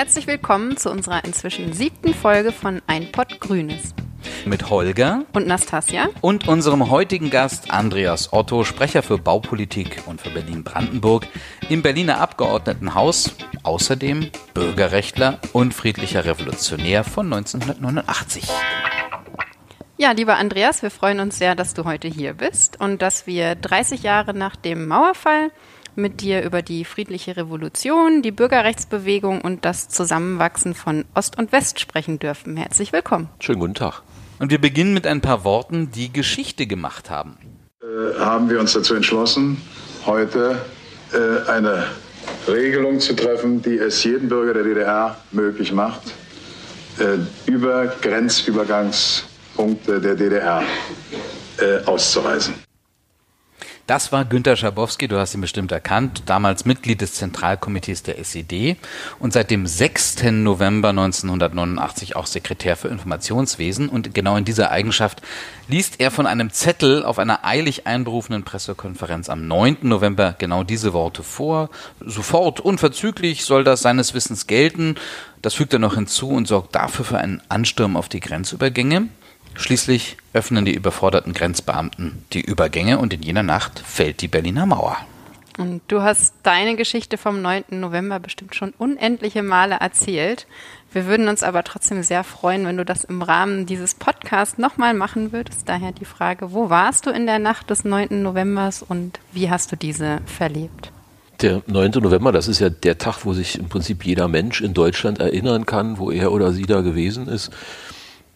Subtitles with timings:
[0.00, 3.94] Herzlich willkommen zu unserer inzwischen siebten Folge von Ein Pott Grünes.
[4.46, 10.30] Mit Holger und Nastasia und unserem heutigen Gast Andreas Otto, Sprecher für Baupolitik und für
[10.30, 11.26] Berlin-Brandenburg
[11.68, 18.48] im Berliner Abgeordnetenhaus, außerdem Bürgerrechtler und friedlicher Revolutionär von 1989.
[19.98, 23.54] Ja, lieber Andreas, wir freuen uns sehr, dass du heute hier bist und dass wir
[23.54, 25.50] 30 Jahre nach dem Mauerfall
[25.96, 31.80] mit dir über die friedliche Revolution, die Bürgerrechtsbewegung und das Zusammenwachsen von Ost und West
[31.80, 32.56] sprechen dürfen.
[32.56, 33.28] Herzlich willkommen.
[33.40, 34.02] Schönen guten Tag.
[34.38, 37.36] Und wir beginnen mit ein paar Worten, die Geschichte gemacht haben.
[37.82, 39.60] Äh, haben wir uns dazu entschlossen,
[40.06, 40.60] heute
[41.12, 41.84] äh, eine
[42.48, 46.02] Regelung zu treffen, die es jedem Bürger der DDR möglich macht,
[46.98, 50.62] äh, über Grenzübergangspunkte der DDR
[51.58, 52.54] äh, auszureisen.
[53.90, 58.76] Das war Günter Schabowski, du hast ihn bestimmt erkannt, damals Mitglied des Zentralkomitees der SED
[59.18, 60.22] und seit dem 6.
[60.30, 63.88] November 1989 auch Sekretär für Informationswesen.
[63.88, 65.22] Und genau in dieser Eigenschaft
[65.66, 69.78] liest er von einem Zettel auf einer eilig einberufenen Pressekonferenz am 9.
[69.82, 71.68] November genau diese Worte vor.
[71.98, 74.94] Sofort, unverzüglich soll das seines Wissens gelten.
[75.42, 79.08] Das fügt er noch hinzu und sorgt dafür für einen Ansturm auf die Grenzübergänge.
[79.54, 84.96] Schließlich öffnen die überforderten Grenzbeamten die Übergänge und in jener Nacht fällt die Berliner Mauer.
[85.58, 87.64] Und du hast deine Geschichte vom 9.
[87.70, 90.46] November bestimmt schon unendliche Male erzählt.
[90.92, 94.94] Wir würden uns aber trotzdem sehr freuen, wenn du das im Rahmen dieses Podcasts nochmal
[94.94, 95.68] machen würdest.
[95.68, 98.22] Daher die Frage, wo warst du in der Nacht des 9.
[98.22, 100.92] Novembers und wie hast du diese verlebt?
[101.42, 101.90] Der 9.
[102.02, 105.66] November, das ist ja der Tag, wo sich im Prinzip jeder Mensch in Deutschland erinnern
[105.66, 107.50] kann, wo er oder sie da gewesen ist.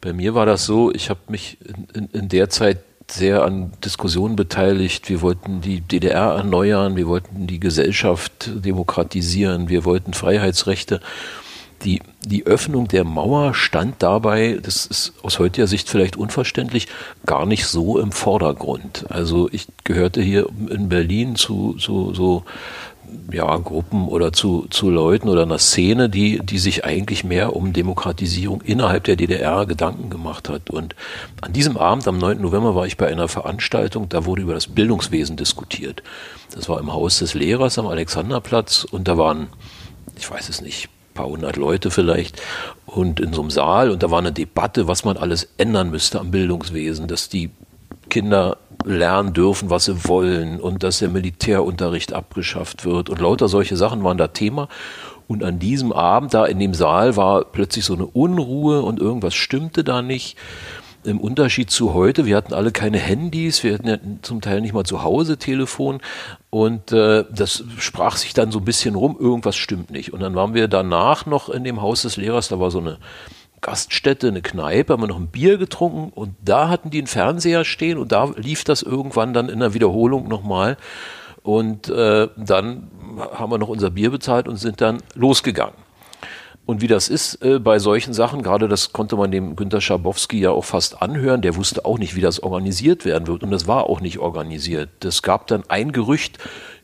[0.05, 3.73] Bei mir war das so, ich habe mich in, in, in, der Zeit sehr an
[3.83, 5.09] Diskussionen beteiligt.
[5.09, 11.01] Wir wollten die DDR erneuern, wir wollten die Gesellschaft demokratisieren, wir wollten Freiheitsrechte.
[11.85, 16.87] Die, die Öffnung der Mauer stand dabei, das ist aus heutiger Sicht vielleicht unverständlich,
[17.25, 19.07] gar nicht so im Vordergrund.
[19.09, 22.45] Also ich gehörte hier in Berlin zu so, so
[23.33, 27.73] ja, Gruppen oder zu, zu Leuten oder einer Szene, die, die sich eigentlich mehr um
[27.73, 30.71] Demokratisierung innerhalb der DDR Gedanken gemacht hat.
[30.71, 30.95] Und
[31.41, 32.41] an diesem Abend, am 9.
[32.41, 36.03] November, war ich bei einer Veranstaltung, da wurde über das Bildungswesen diskutiert.
[36.55, 39.49] Das war im Haus des Lehrers am Alexanderplatz und da waren,
[40.17, 42.43] ich weiß es nicht, paar hundert Leute vielleicht
[42.87, 46.19] und in so einem Saal und da war eine Debatte, was man alles ändern müsste
[46.19, 47.51] am Bildungswesen, dass die
[48.11, 53.77] Kinder lernen dürfen, was sie wollen und dass der Militärunterricht abgeschafft wird und lauter solche
[53.77, 54.69] Sachen waren da Thema.
[55.27, 59.35] Und an diesem Abend da in dem Saal war plötzlich so eine Unruhe und irgendwas
[59.35, 60.37] stimmte da nicht.
[61.03, 64.73] Im Unterschied zu heute, wir hatten alle keine Handys, wir hatten ja zum Teil nicht
[64.73, 66.01] mal zu Hause Telefon
[66.49, 70.15] und äh, das sprach sich dann so ein bisschen rum, irgendwas stimmt nicht.
[70.15, 72.99] Und dann waren wir danach noch in dem Haus des Lehrers, da war so eine
[73.65, 77.65] Gaststätte, eine Kneipe, haben wir noch ein Bier getrunken und da hatten die einen Fernseher
[77.65, 80.77] stehen und da lief das irgendwann dann in der Wiederholung nochmal.
[81.43, 82.91] Und äh, dann
[83.33, 85.75] haben wir noch unser Bier bezahlt und sind dann losgegangen.
[86.67, 90.41] Und wie das ist äh, bei solchen Sachen, gerade das konnte man dem Günter Schabowski
[90.41, 93.43] ja auch fast anhören, der wusste auch nicht, wie das organisiert werden wird.
[93.43, 95.05] Und das war auch nicht organisiert.
[95.05, 96.39] Es gab dann ein Gerücht,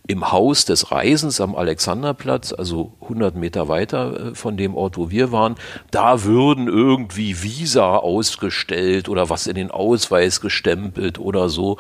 [0.07, 5.11] im Haus des Reisens am Alexanderplatz, also 100 Meter weiter äh, von dem Ort, wo
[5.11, 5.55] wir waren,
[5.91, 11.79] da würden irgendwie Visa ausgestellt oder was in den Ausweis gestempelt oder so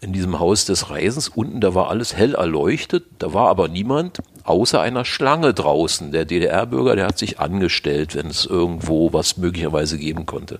[0.00, 1.28] in diesem Haus des Reisens.
[1.28, 4.18] Unten, da war alles hell erleuchtet, da war aber niemand,
[4.48, 6.12] außer einer Schlange draußen.
[6.12, 10.58] Der DDR-Bürger, der hat sich angestellt, wenn es irgendwo was möglicherweise geben konnte.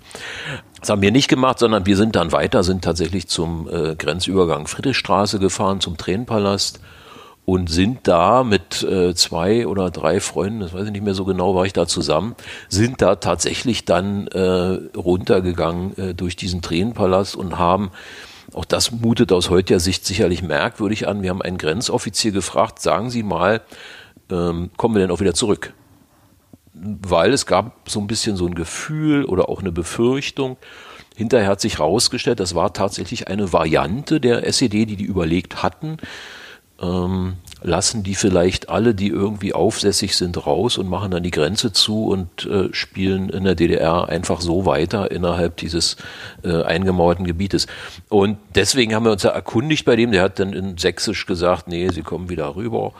[0.80, 4.66] Das haben wir nicht gemacht, sondern wir sind dann weiter, sind tatsächlich zum äh, Grenzübergang
[4.66, 6.80] Friedrichstraße gefahren, zum Tränenpalast
[7.48, 11.24] und sind da mit äh, zwei oder drei Freunden, das weiß ich nicht mehr so
[11.24, 12.36] genau, war ich da zusammen,
[12.68, 17.90] sind da tatsächlich dann äh, runtergegangen äh, durch diesen Tränenpalast und haben
[18.54, 21.22] auch das mutet aus heutiger Sicht sicherlich merkwürdig an.
[21.22, 23.60] Wir haben einen Grenzoffizier gefragt, sagen Sie mal,
[24.30, 25.74] ähm, kommen wir denn auch wieder zurück?
[26.72, 30.56] Weil es gab so ein bisschen so ein Gefühl oder auch eine Befürchtung.
[31.16, 35.96] Hinterher hat sich herausgestellt, das war tatsächlich eine Variante der SED, die die überlegt hatten.
[36.80, 41.72] Ähm, lassen die vielleicht alle, die irgendwie aufsässig sind, raus und machen dann die Grenze
[41.72, 45.96] zu und äh, spielen in der DDR einfach so weiter innerhalb dieses
[46.44, 47.66] äh, eingemauerten Gebietes.
[48.08, 51.66] Und deswegen haben wir uns ja erkundigt bei dem, der hat dann in Sächsisch gesagt,
[51.66, 52.92] nee, sie kommen wieder rüber.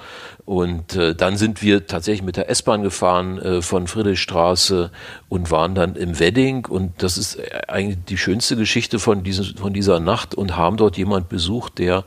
[0.45, 4.91] Und äh, dann sind wir tatsächlich mit der S-Bahn gefahren äh, von Friedrichstraße
[5.29, 6.67] und waren dann im Wedding.
[6.67, 7.39] Und das ist
[7.69, 12.05] eigentlich die schönste Geschichte von, diesem, von dieser Nacht und haben dort jemand besucht, der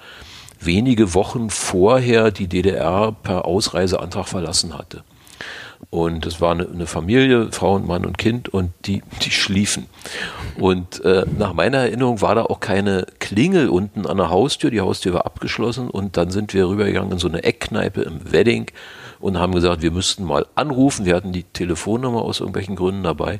[0.61, 5.03] wenige Wochen vorher die DDR per Ausreiseantrag verlassen hatte.
[5.89, 9.87] Und es war eine, Familie, Frau und Mann und Kind und die, die schliefen.
[10.57, 14.69] Und äh, nach meiner Erinnerung war da auch keine Klingel unten an der Haustür.
[14.69, 18.67] Die Haustür war abgeschlossen und dann sind wir rübergegangen in so eine Eckkneipe im Wedding
[19.19, 21.05] und haben gesagt, wir müssten mal anrufen.
[21.05, 23.39] Wir hatten die Telefonnummer aus irgendwelchen Gründen dabei.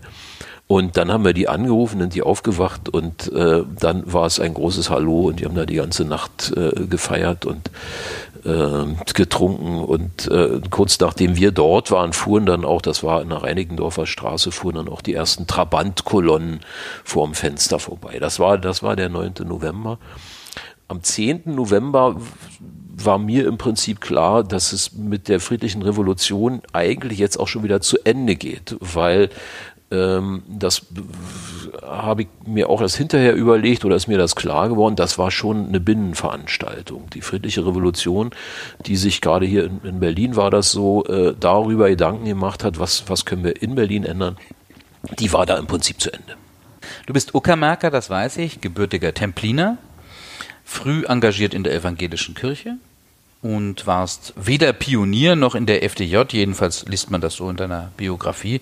[0.72, 4.54] Und dann haben wir die angerufen, sind die aufgewacht und äh, dann war es ein
[4.54, 7.70] großes Hallo und die haben da die ganze Nacht äh, gefeiert und
[8.46, 9.82] äh, getrunken.
[9.84, 14.06] Und äh, kurz nachdem wir dort waren, fuhren dann auch, das war in der Reinickendorfer
[14.06, 16.62] Straße, fuhren dann auch die ersten Trabantkolonnen
[17.04, 18.20] vorm Fenster vorbei.
[18.20, 19.34] Das war, das war der 9.
[19.44, 20.00] November.
[20.88, 21.42] Am 10.
[21.48, 22.16] November
[23.06, 27.64] war mir im Prinzip klar, dass es mit der friedlichen Revolution eigentlich jetzt auch schon
[27.64, 29.30] wieder zu Ende geht, weil
[29.92, 30.86] ähm, das
[31.84, 35.32] habe ich mir auch erst hinterher überlegt oder ist mir das klar geworden, das war
[35.32, 37.10] schon eine Binnenveranstaltung.
[37.14, 38.32] Die friedliche Revolution,
[38.86, 42.80] die sich gerade hier in, in Berlin war das so, äh, darüber Gedanken gemacht hat,
[42.80, 44.38] was, was können wir in Berlin ändern,
[45.20, 46.36] die war da im Prinzip zu Ende.
[47.06, 49.78] Du bist Uckermärker, das weiß ich, gebürtiger Templiner,
[50.64, 52.78] früh engagiert in der evangelischen Kirche,
[53.42, 57.92] und warst weder Pionier noch in der FDJ, jedenfalls liest man das so in deiner
[57.98, 58.62] Biografie.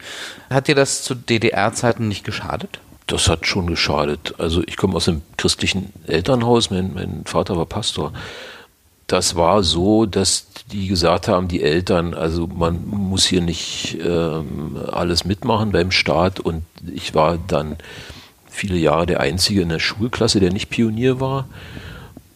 [0.49, 2.79] Hat dir das zu DDR-Zeiten nicht geschadet?
[3.07, 4.35] Das hat schon geschadet.
[4.37, 8.13] Also ich komme aus einem christlichen Elternhaus, mein, mein Vater war Pastor.
[9.07, 14.77] Das war so, dass die gesagt haben, die Eltern, also man muss hier nicht ähm,
[14.91, 17.77] alles mitmachen beim Staat und ich war dann
[18.47, 21.47] viele Jahre der Einzige in der Schulklasse, der nicht Pionier war.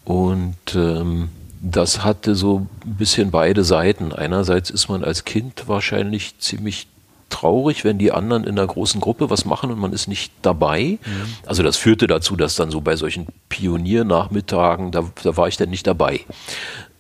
[0.04, 1.30] Und ähm,
[1.64, 4.12] das hatte so ein bisschen beide Seiten.
[4.12, 6.88] Einerseits ist man als Kind wahrscheinlich ziemlich
[7.30, 11.00] traurig, wenn die anderen in einer großen Gruppe was machen und man ist nicht dabei.
[11.04, 11.26] Mhm.
[11.46, 15.70] Also das führte dazu, dass dann so bei solchen Pioniernachmittagen, da, da war ich dann
[15.70, 16.20] nicht dabei.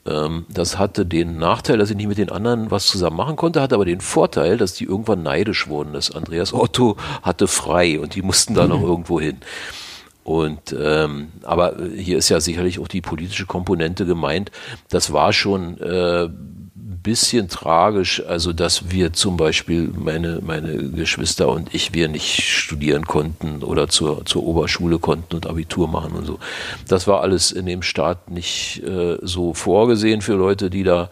[0.07, 3.61] Ähm, das hatte den Nachteil, dass ich nicht mit den anderen was zusammen machen konnte,
[3.61, 5.91] hatte aber den Vorteil, dass die irgendwann neidisch wurden.
[5.91, 8.87] Das Andreas Otto hatte frei und die mussten da noch mhm.
[8.87, 9.39] irgendwo hin.
[10.23, 14.51] Und ähm, aber hier ist ja sicherlich auch die politische Komponente gemeint.
[14.89, 16.29] Das war schon äh,
[17.03, 23.05] bisschen tragisch, also dass wir zum Beispiel meine meine Geschwister und ich wir nicht studieren
[23.05, 26.39] konnten oder zur zur Oberschule konnten und Abitur machen und so.
[26.87, 31.09] Das war alles in dem Staat nicht äh, so vorgesehen für Leute, die da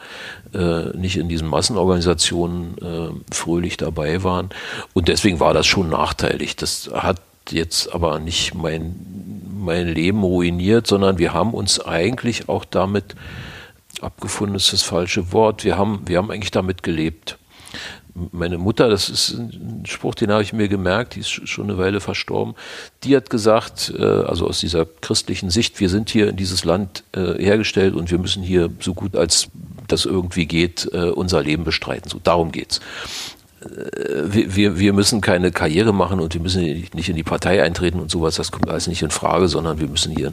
[0.54, 4.50] äh, nicht in diesen Massenorganisationen äh, fröhlich dabei waren.
[4.94, 6.56] Und deswegen war das schon nachteilig.
[6.56, 7.18] Das hat
[7.49, 8.95] jetzt aber nicht mein,
[9.57, 13.15] mein Leben ruiniert, sondern wir haben uns eigentlich auch damit,
[14.01, 17.38] abgefunden ist das falsche Wort, wir haben, wir haben eigentlich damit gelebt.
[18.31, 21.77] Meine Mutter, das ist ein Spruch, den habe ich mir gemerkt, die ist schon eine
[21.77, 22.55] Weile verstorben,
[23.03, 27.03] die hat gesagt, äh, also aus dieser christlichen Sicht, wir sind hier in dieses Land
[27.13, 29.47] äh, hergestellt und wir müssen hier so gut als
[29.88, 32.09] das irgendwie geht, äh, unser Leben bestreiten.
[32.09, 32.81] So, darum geht's
[33.63, 38.10] wir, wir müssen keine Karriere machen und wir müssen nicht in die Partei eintreten und
[38.10, 40.31] sowas, das kommt alles nicht in Frage, sondern wir müssen hier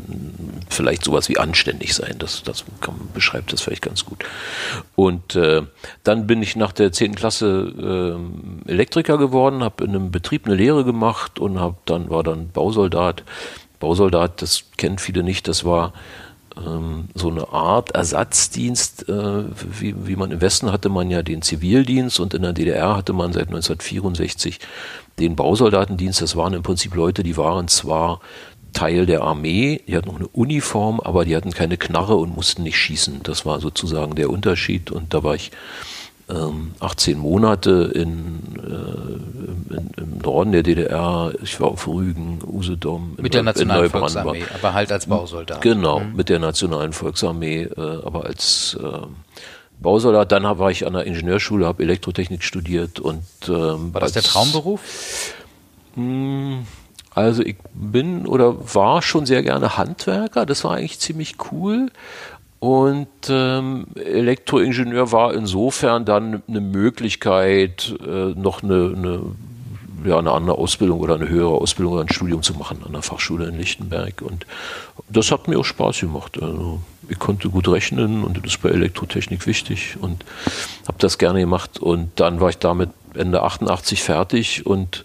[0.71, 2.15] vielleicht sowas wie anständig sein.
[2.19, 4.25] Das, das kann, beschreibt das vielleicht ganz gut.
[4.97, 5.63] Und äh,
[6.05, 8.17] dann bin ich nach der zehnten Klasse
[8.67, 12.49] äh, Elektriker geworden, habe in einem Betrieb eine Lehre gemacht und hab dann war dann
[12.51, 13.25] Bausoldat.
[13.79, 15.93] Bausoldat, das kennen viele nicht, das war
[16.67, 19.44] ähm, so eine Art Ersatzdienst, äh,
[19.81, 23.12] wie, wie man im Westen hatte man ja den Zivildienst und in der DDR hatte
[23.12, 24.58] man seit 1964
[25.19, 26.22] den Bausoldatendienst.
[26.22, 28.20] Das waren im Prinzip Leute, die waren zwar
[28.72, 32.62] Teil der Armee, die hatten noch eine Uniform, aber die hatten keine Knarre und mussten
[32.62, 33.20] nicht schießen.
[33.22, 35.50] Das war sozusagen der Unterschied und da war ich
[36.29, 41.32] 18 ähm, Monate in, äh, in, im Norden der DDR.
[41.43, 43.15] Ich war auf Rügen, Usedom.
[43.17, 45.63] Mit der Nationalen Volksarmee, aber halt als Bausoldat.
[45.63, 46.17] Genau, mhm.
[46.17, 49.06] mit der Nationalen Volksarmee, äh, aber als äh,
[49.81, 50.31] Bausoldat.
[50.32, 55.35] Dann war ich an der Ingenieurschule, habe Elektrotechnik studiert und ähm, war das der Traumberuf?
[55.94, 56.67] Mh, hm,
[57.15, 60.47] also ich bin oder war schon sehr gerne Handwerker.
[60.47, 61.91] Das war eigentlich ziemlich cool.
[62.60, 69.20] Und ähm, Elektroingenieur war insofern dann eine Möglichkeit, äh, noch eine, eine,
[70.05, 73.03] ja, eine andere Ausbildung oder eine höhere Ausbildung oder ein Studium zu machen an der
[73.03, 74.22] Fachschule in Lichtenberg.
[74.22, 74.44] Und
[75.08, 76.43] das hat mir auch Spaß gemacht.
[76.43, 80.24] Also ich konnte gut rechnen und das ist bei Elektrotechnik wichtig und
[80.86, 81.79] habe das gerne gemacht.
[81.79, 85.05] Und dann war ich damit Ende 88 fertig und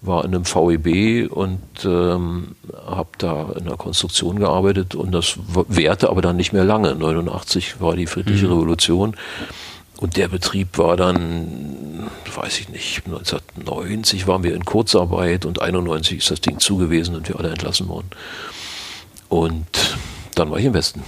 [0.00, 2.54] war in einem VEB und ähm,
[2.86, 5.38] habe da in der Konstruktion gearbeitet und das
[5.68, 6.94] währte aber dann nicht mehr lange.
[6.94, 8.52] 89 war die friedliche mhm.
[8.52, 9.16] Revolution
[9.98, 16.18] und der Betrieb war dann, weiß ich nicht, 1990 waren wir in Kurzarbeit und 91
[16.18, 18.10] ist das Ding zugewiesen und wir alle entlassen worden.
[19.28, 19.96] Und
[20.34, 21.02] dann war ich im Westen.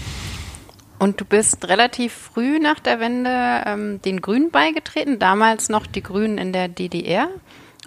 [0.99, 6.03] Und du bist relativ früh nach der Wende ähm, den Grünen beigetreten, damals noch die
[6.03, 7.29] Grünen in der DDR.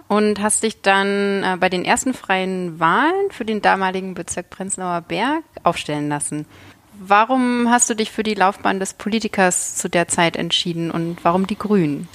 [0.08, 5.00] Und hast dich dann äh, bei den ersten freien Wahlen für den damaligen Bezirk Prenzlauer
[5.02, 6.46] Berg aufstellen lassen.
[6.98, 11.46] Warum hast du dich für die Laufbahn des Politikers zu der Zeit entschieden und warum
[11.46, 12.08] die Grünen?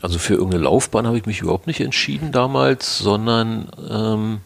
[0.00, 4.40] Also für irgendeine Laufbahn habe ich mich überhaupt nicht entschieden damals, sondern ähm,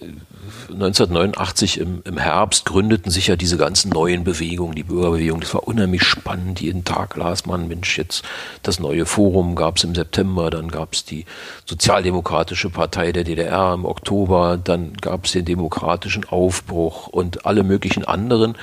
[0.00, 5.40] 1989 im, im, Herbst gründeten sich ja diese ganzen neuen Bewegungen, die Bürgerbewegung.
[5.40, 6.60] Das war unheimlich spannend.
[6.60, 8.22] Jeden Tag las man, Mensch, jetzt
[8.62, 11.24] das neue Forum gab es im September, dann gab es die
[11.66, 18.04] Sozialdemokratische Partei der DDR im Oktober, dann gab es den demokratischen Aufbruch und alle möglichen
[18.04, 18.56] anderen.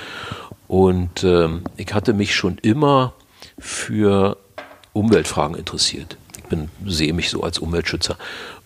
[0.67, 3.13] Und ähm, ich hatte mich schon immer
[3.59, 4.37] für
[4.93, 6.17] Umweltfragen interessiert.
[6.49, 8.17] Bin, sehe mich so als Umweltschützer.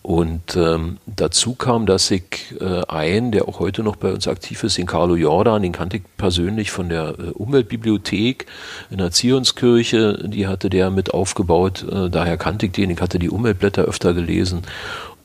[0.02, 4.64] Und ähm, dazu kam, dass ich äh, einen, der auch heute noch bei uns aktiv
[4.64, 8.46] ist, den Carlo Jordan, den kannte ich persönlich von der äh, Umweltbibliothek
[8.90, 13.18] in der Zionskirche, die hatte der mit aufgebaut, äh, daher kannte ich den, ich hatte
[13.18, 14.62] die Umweltblätter öfter gelesen.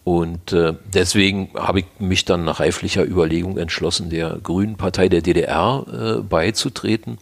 [0.04, 5.22] Und äh, deswegen habe ich mich dann nach reiflicher Überlegung entschlossen, der Grünen Partei der
[5.22, 7.18] DDR äh, beizutreten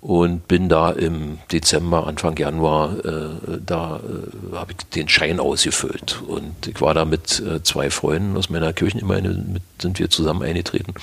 [0.00, 6.22] und bin da im Dezember, Anfang Januar, äh, da äh, habe ich den Schein ausgefüllt.
[6.26, 10.42] Und ich war da mit äh, zwei Freunden aus meiner Kirchengemeinde, mit, sind wir zusammen
[10.42, 10.94] eingetreten.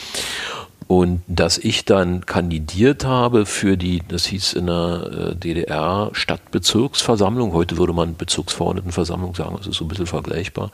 [0.88, 7.54] Und dass ich dann kandidiert habe für die, das hieß in der äh, DDR Stadtbezirksversammlung,
[7.54, 10.72] heute würde man Bezirksverordnetenversammlung sagen, das ist so ein bisschen vergleichbar,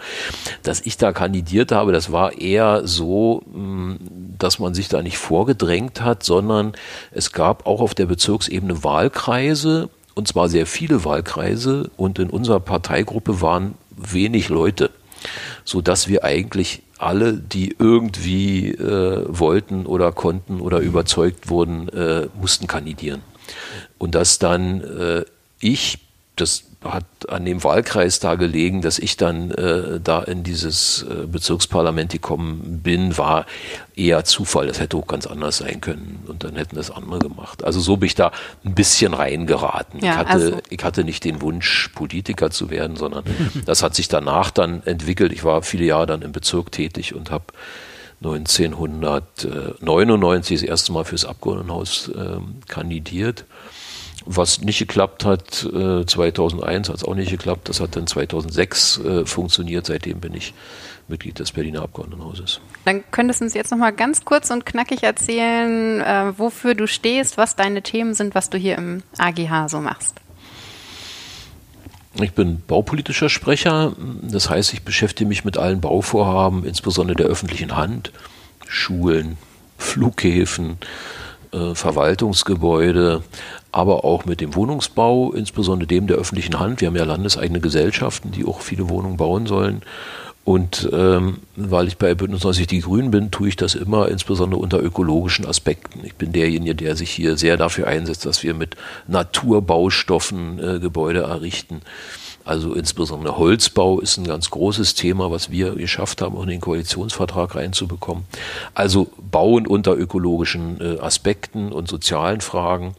[0.64, 3.96] dass ich da kandidiert habe, das war eher so, mm,
[4.38, 6.74] dass man sich da nicht vorgedrängt hat, sondern
[7.12, 12.60] es gab auch auf der Bezirksebene Wahlkreise, und zwar sehr viele Wahlkreise, und in unserer
[12.60, 14.90] Parteigruppe waren wenig Leute,
[15.64, 22.28] so dass wir eigentlich alle, die irgendwie äh, wollten oder konnten oder überzeugt wurden, äh,
[22.40, 23.22] mussten kandidieren.
[23.98, 25.26] Und dass dann äh,
[25.60, 26.00] ich,
[26.36, 31.28] das hat an dem Wahlkreis da gelegen, dass ich dann äh, da in dieses äh,
[31.28, 33.46] Bezirksparlament gekommen bin, war
[33.96, 34.66] eher Zufall.
[34.66, 37.64] Das hätte auch ganz anders sein können und dann hätten das andere gemacht.
[37.64, 38.32] Also so bin ich da
[38.66, 40.00] ein bisschen reingeraten.
[40.00, 40.58] Ja, ich, hatte, also.
[40.70, 43.26] ich hatte nicht den Wunsch, Politiker zu werden, sondern
[43.66, 45.32] das hat sich danach dann entwickelt.
[45.34, 47.46] Ich war viele Jahre dann im Bezirk tätig und habe
[48.24, 53.46] 1999 das erste Mal fürs Abgeordnetenhaus äh, kandidiert
[54.26, 57.70] was nicht geklappt hat, äh, 2001 hat es auch nicht geklappt.
[57.70, 59.86] Das hat dann 2006 äh, funktioniert.
[59.86, 60.54] Seitdem bin ich
[61.08, 62.62] Mitglied des Berliner Abgeordnetenhauses.
[62.86, 66.88] Dann könntest du uns jetzt noch mal ganz kurz und knackig erzählen, äh, wofür du
[66.88, 70.16] stehst, was deine Themen sind, was du hier im AGH so machst.
[72.20, 73.94] Ich bin baupolitischer Sprecher.
[74.22, 78.12] Das heißt, ich beschäftige mich mit allen Bauvorhaben, insbesondere der öffentlichen Hand,
[78.68, 79.38] Schulen,
[79.78, 80.78] Flughäfen,
[81.54, 83.24] äh, Verwaltungsgebäude,
[83.72, 86.82] aber auch mit dem Wohnungsbau, insbesondere dem der öffentlichen Hand.
[86.82, 89.82] Wir haben ja landeseigene Gesellschaften, die auch viele Wohnungen bauen sollen.
[90.44, 94.60] Und ähm, weil ich bei Bündnis 90 Die Grünen bin, tue ich das immer, insbesondere
[94.60, 96.04] unter ökologischen Aspekten.
[96.04, 98.76] Ich bin derjenige, der sich hier sehr dafür einsetzt, dass wir mit
[99.08, 101.82] Naturbaustoffen äh, Gebäude errichten.
[102.44, 106.62] Also insbesondere Holzbau ist ein ganz großes Thema, was wir geschafft haben, auch in den
[106.62, 108.24] Koalitionsvertrag reinzubekommen.
[108.74, 112.96] Also Bauen unter ökologischen äh, Aspekten und sozialen Fragen.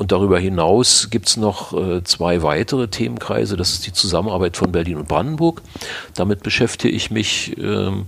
[0.00, 3.58] Und darüber hinaus gibt es noch äh, zwei weitere Themenkreise.
[3.58, 5.60] Das ist die Zusammenarbeit von Berlin und Brandenburg.
[6.14, 7.54] Damit beschäftige ich mich.
[7.58, 8.06] Ähm,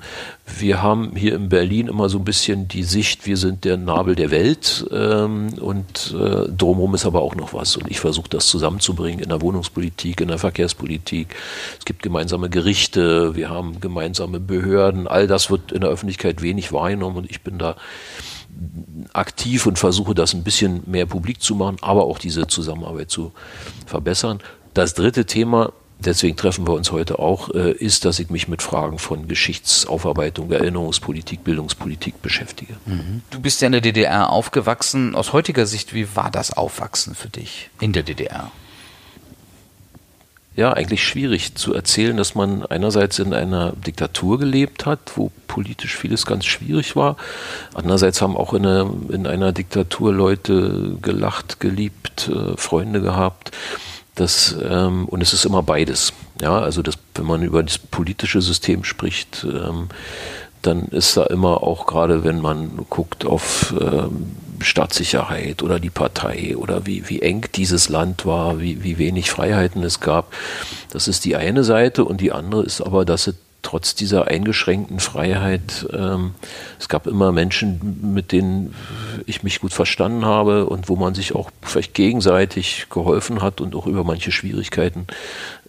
[0.58, 4.14] wir haben hier in Berlin immer so ein bisschen die Sicht, wir sind der Nabel
[4.14, 7.76] der Welt ähm, und äh, drumherum ist aber auch noch was.
[7.76, 11.36] Und ich versuche das zusammenzubringen in der Wohnungspolitik, in der Verkehrspolitik.
[11.78, 15.06] Es gibt gemeinsame Gerichte, wir haben gemeinsame Behörden.
[15.06, 17.76] All das wird in der Öffentlichkeit wenig wahrgenommen und ich bin da
[19.12, 23.32] aktiv und versuche das ein bisschen mehr publik zu machen, aber auch diese Zusammenarbeit zu
[23.86, 24.40] verbessern.
[24.74, 28.62] Das dritte Thema, deswegen treffen wir uns heute auch, äh, ist, dass ich mich mit
[28.62, 32.74] Fragen von Geschichtsaufarbeitung, Erinnerungspolitik, Bildungspolitik beschäftige.
[32.86, 33.22] Mhm.
[33.30, 35.14] Du bist ja in der DDR aufgewachsen.
[35.14, 38.50] Aus heutiger Sicht, wie war das Aufwachsen für dich in der DDR?
[40.54, 45.96] Ja eigentlich schwierig zu erzählen, dass man einerseits in einer Diktatur gelebt hat, wo politisch
[45.96, 47.16] vieles ganz schwierig war.
[47.74, 53.50] Andererseits haben auch in, eine, in einer Diktatur Leute gelacht, geliebt, äh, Freunde gehabt.
[54.14, 56.12] Das, ähm, und es ist immer beides.
[56.40, 59.88] Ja, also das, wenn man über das politische System spricht, ähm,
[60.60, 66.56] dann ist da immer auch gerade, wenn man guckt auf ähm, Staatssicherheit oder die Partei
[66.56, 70.32] oder wie, wie eng dieses Land war, wie, wie wenig Freiheiten es gab.
[70.90, 75.00] Das ist die eine Seite und die andere ist aber, dass es trotz dieser eingeschränkten
[75.00, 76.34] Freiheit, ähm,
[76.78, 78.74] es gab immer Menschen, mit denen
[79.26, 83.74] ich mich gut verstanden habe und wo man sich auch vielleicht gegenseitig geholfen hat und
[83.74, 85.06] auch über manche Schwierigkeiten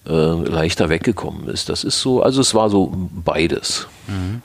[0.08, 1.70] äh, leichter weggekommen ist.
[1.70, 3.88] Das ist so, also es war so beides.
[4.08, 4.42] Mhm.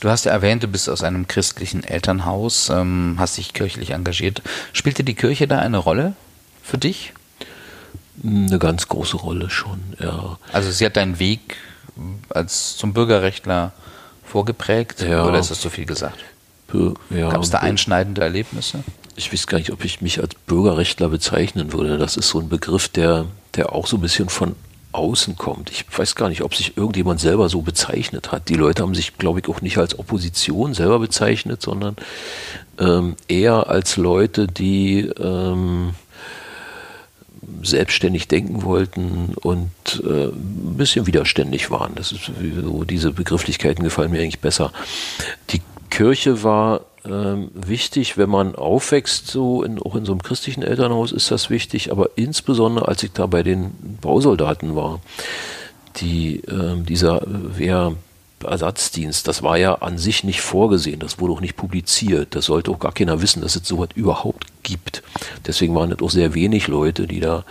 [0.00, 4.42] Du hast ja erwähnt, du bist aus einem christlichen Elternhaus, ähm, hast dich kirchlich engagiert.
[4.72, 6.14] Spielte die Kirche da eine Rolle
[6.62, 7.12] für dich?
[8.22, 10.38] Eine ganz große Rolle schon, ja.
[10.52, 11.56] Also sie hat deinen Weg
[12.28, 13.72] als zum Bürgerrechtler
[14.24, 15.24] vorgeprägt ja.
[15.24, 16.18] oder ist das zu viel gesagt?
[17.10, 18.84] Ja, Gab es da einschneidende Erlebnisse?
[19.16, 21.96] Ich weiß gar nicht, ob ich mich als Bürgerrechtler bezeichnen würde.
[21.96, 23.24] Das ist so ein Begriff, der,
[23.54, 24.54] der auch so ein bisschen von
[24.98, 25.70] außen kommt.
[25.70, 28.48] Ich weiß gar nicht, ob sich irgendjemand selber so bezeichnet hat.
[28.48, 31.96] Die Leute haben sich, glaube ich, auch nicht als Opposition selber bezeichnet, sondern
[32.78, 35.94] ähm, eher als Leute, die ähm,
[37.62, 39.70] selbstständig denken wollten und
[40.04, 41.94] äh, ein bisschen widerständig waren.
[41.94, 42.30] Das ist
[42.62, 44.72] so, diese Begrifflichkeiten gefallen mir eigentlich besser.
[45.50, 50.62] Die Kirche war ähm, wichtig, wenn man aufwächst, so in, auch in so einem christlichen
[50.62, 55.00] Elternhaus ist das wichtig, aber insbesondere als ich da bei den Bausoldaten war,
[55.96, 57.94] die äh, dieser Wehr
[58.44, 62.70] Ersatzdienst, das war ja an sich nicht vorgesehen, das wurde auch nicht publiziert, das sollte
[62.70, 65.02] auch gar keiner wissen, dass es sowas überhaupt gibt.
[65.46, 67.44] Deswegen waren es auch sehr wenig Leute, die da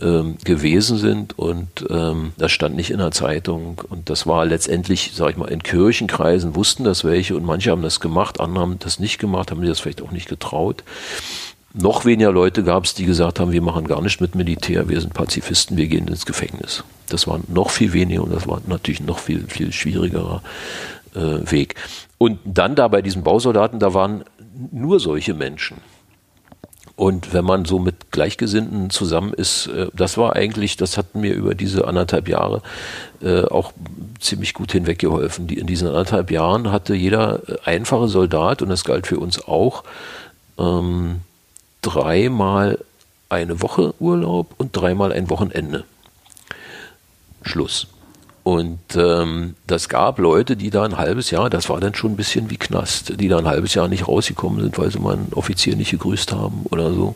[0.00, 5.12] ähm, gewesen sind und ähm, das stand nicht in der Zeitung und das war letztendlich,
[5.14, 8.78] sag ich mal, in Kirchenkreisen wussten das welche und manche haben das gemacht, andere haben
[8.78, 10.84] das nicht gemacht, haben sich das vielleicht auch nicht getraut.
[11.74, 15.00] Noch weniger Leute gab es, die gesagt haben, wir machen gar nicht mit Militär, wir
[15.00, 16.82] sind Pazifisten, wir gehen ins Gefängnis.
[17.08, 20.42] Das waren noch viel weniger und das war natürlich noch viel, viel schwierigerer
[21.14, 21.74] äh, Weg.
[22.16, 24.24] Und dann da bei diesen Bausoldaten, da waren
[24.72, 25.76] nur solche Menschen.
[26.98, 31.32] Und wenn man so mit Gleichgesinnten zusammen ist, äh, das war eigentlich, das hat mir
[31.32, 32.60] über diese anderthalb Jahre
[33.22, 33.72] äh, auch
[34.18, 35.46] ziemlich gut hinweggeholfen.
[35.46, 39.46] Die, in diesen anderthalb Jahren hatte jeder äh, einfache Soldat, und das galt für uns
[39.46, 39.84] auch,
[40.58, 41.20] ähm,
[41.82, 42.80] dreimal
[43.28, 45.84] eine Woche Urlaub und dreimal ein Wochenende.
[47.42, 47.86] Schluss.
[48.48, 52.16] Und ähm, das gab Leute, die da ein halbes Jahr, das war dann schon ein
[52.16, 55.34] bisschen wie Knast, die da ein halbes Jahr nicht rausgekommen sind, weil sie mal einen
[55.34, 57.14] Offizier nicht gegrüßt haben oder so.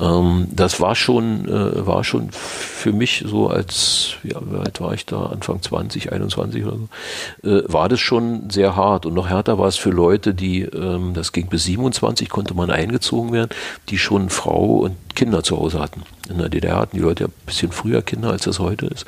[0.00, 4.94] Ähm, das war schon, äh, war schon für mich so als, ja, wie alt war
[4.94, 9.06] ich da, Anfang 20, 21 oder so, äh, war das schon sehr hart.
[9.06, 12.68] Und noch härter war es für Leute, die, ähm, das ging bis 27, konnte man
[12.68, 13.50] eingezogen werden,
[13.90, 16.02] die schon Frau und Kinder zu Hause hatten.
[16.28, 19.06] In der DDR hatten die Leute ja ein bisschen früher Kinder, als das heute ist.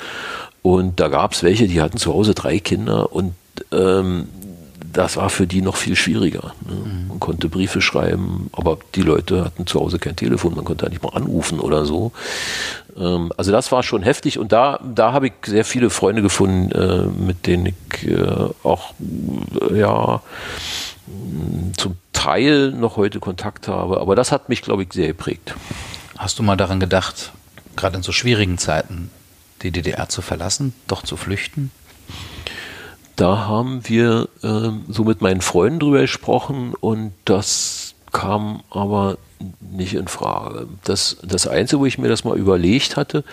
[0.65, 3.35] Und da gab es welche, die hatten zu Hause drei Kinder und
[3.71, 4.27] ähm,
[4.91, 6.55] das war für die noch viel schwieriger.
[6.67, 6.73] Ne?
[6.73, 7.07] Mhm.
[7.07, 11.03] Man konnte Briefe schreiben, aber die Leute hatten zu Hause kein Telefon, man konnte nicht
[11.03, 12.13] mal anrufen oder so.
[12.97, 16.71] Ähm, also das war schon heftig und da, da habe ich sehr viele Freunde gefunden,
[16.71, 18.25] äh, mit denen ich äh,
[18.63, 18.95] auch
[19.69, 20.23] äh, ja
[21.77, 24.01] zum Teil noch heute Kontakt habe.
[24.01, 25.53] Aber das hat mich, glaube ich, sehr geprägt.
[26.17, 27.33] Hast du mal daran gedacht,
[27.75, 29.11] gerade in so schwierigen Zeiten,
[29.61, 31.71] die DDR zu verlassen, doch zu flüchten?
[33.15, 39.17] Da haben wir äh, so mit meinen Freunden drüber gesprochen und das kam aber
[39.59, 40.67] nicht in Frage.
[40.83, 43.23] Das, das Einzige, wo ich mir das mal überlegt hatte,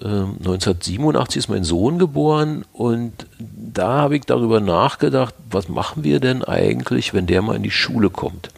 [0.00, 6.20] äh, 1987 ist mein Sohn geboren und da habe ich darüber nachgedacht, was machen wir
[6.20, 8.50] denn eigentlich, wenn der mal in die Schule kommt?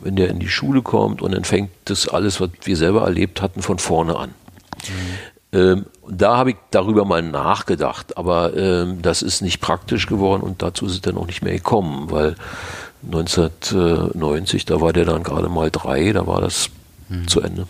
[0.00, 3.42] Wenn der in die Schule kommt und dann fängt das alles, was wir selber erlebt
[3.42, 4.30] hatten, von vorne an.
[4.88, 5.39] Mhm.
[5.52, 10.62] Ähm, da habe ich darüber mal nachgedacht, aber ähm, das ist nicht praktisch geworden und
[10.62, 12.36] dazu ist es dann auch nicht mehr gekommen, weil
[13.04, 16.68] 1990, da war der dann gerade mal drei, da war das
[17.08, 17.26] mhm.
[17.26, 17.66] zu Ende.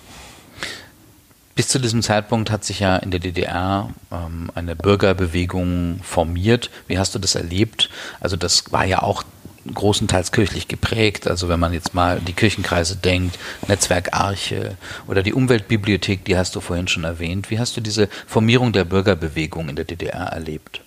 [1.55, 6.71] Bis zu diesem Zeitpunkt hat sich ja in der DDR ähm, eine Bürgerbewegung formiert.
[6.87, 7.91] Wie hast du das erlebt?
[8.19, 9.25] Also das war ja auch
[9.73, 11.29] großenteils kirchlich geprägt.
[11.29, 16.55] Also wenn man jetzt mal die Kirchenkreise denkt, Netzwerk Arche oder die Umweltbibliothek, die hast
[16.57, 17.51] du vorhin schon erwähnt.
[17.51, 20.81] Wie hast du diese Formierung der Bürgerbewegung in der DDR erlebt?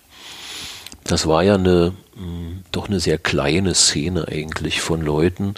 [1.04, 5.54] Das war ja eine hm, doch eine sehr kleine Szene eigentlich von Leuten,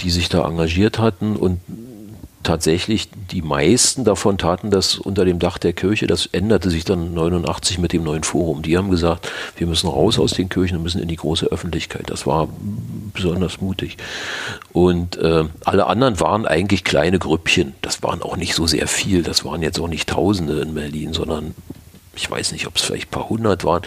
[0.00, 1.60] die sich da engagiert hatten und
[2.42, 6.06] tatsächlich die meisten davon taten das unter dem Dach der Kirche.
[6.06, 8.62] Das änderte sich dann 89 mit dem neuen Forum.
[8.62, 12.04] Die haben gesagt, wir müssen raus aus den Kirchen und müssen in die große Öffentlichkeit.
[12.06, 12.48] Das war
[13.12, 13.96] besonders mutig.
[14.72, 17.74] Und äh, alle anderen waren eigentlich kleine Grüppchen.
[17.82, 19.22] Das waren auch nicht so sehr viel.
[19.22, 21.54] Das waren jetzt auch nicht Tausende in Berlin, sondern
[22.18, 23.82] ich weiß nicht, ob es vielleicht ein paar hundert waren,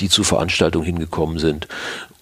[0.00, 1.68] die zur Veranstaltung hingekommen sind.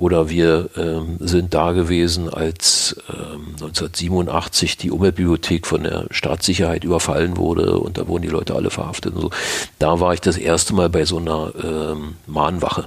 [0.03, 7.37] Oder wir ähm, sind da gewesen, als ähm, 1987 die Umweltbibliothek von der Staatssicherheit überfallen
[7.37, 9.31] wurde und da wurden die Leute alle verhaftet und so.
[9.79, 12.87] Da war ich das erste Mal bei so einer ähm, Mahnwache.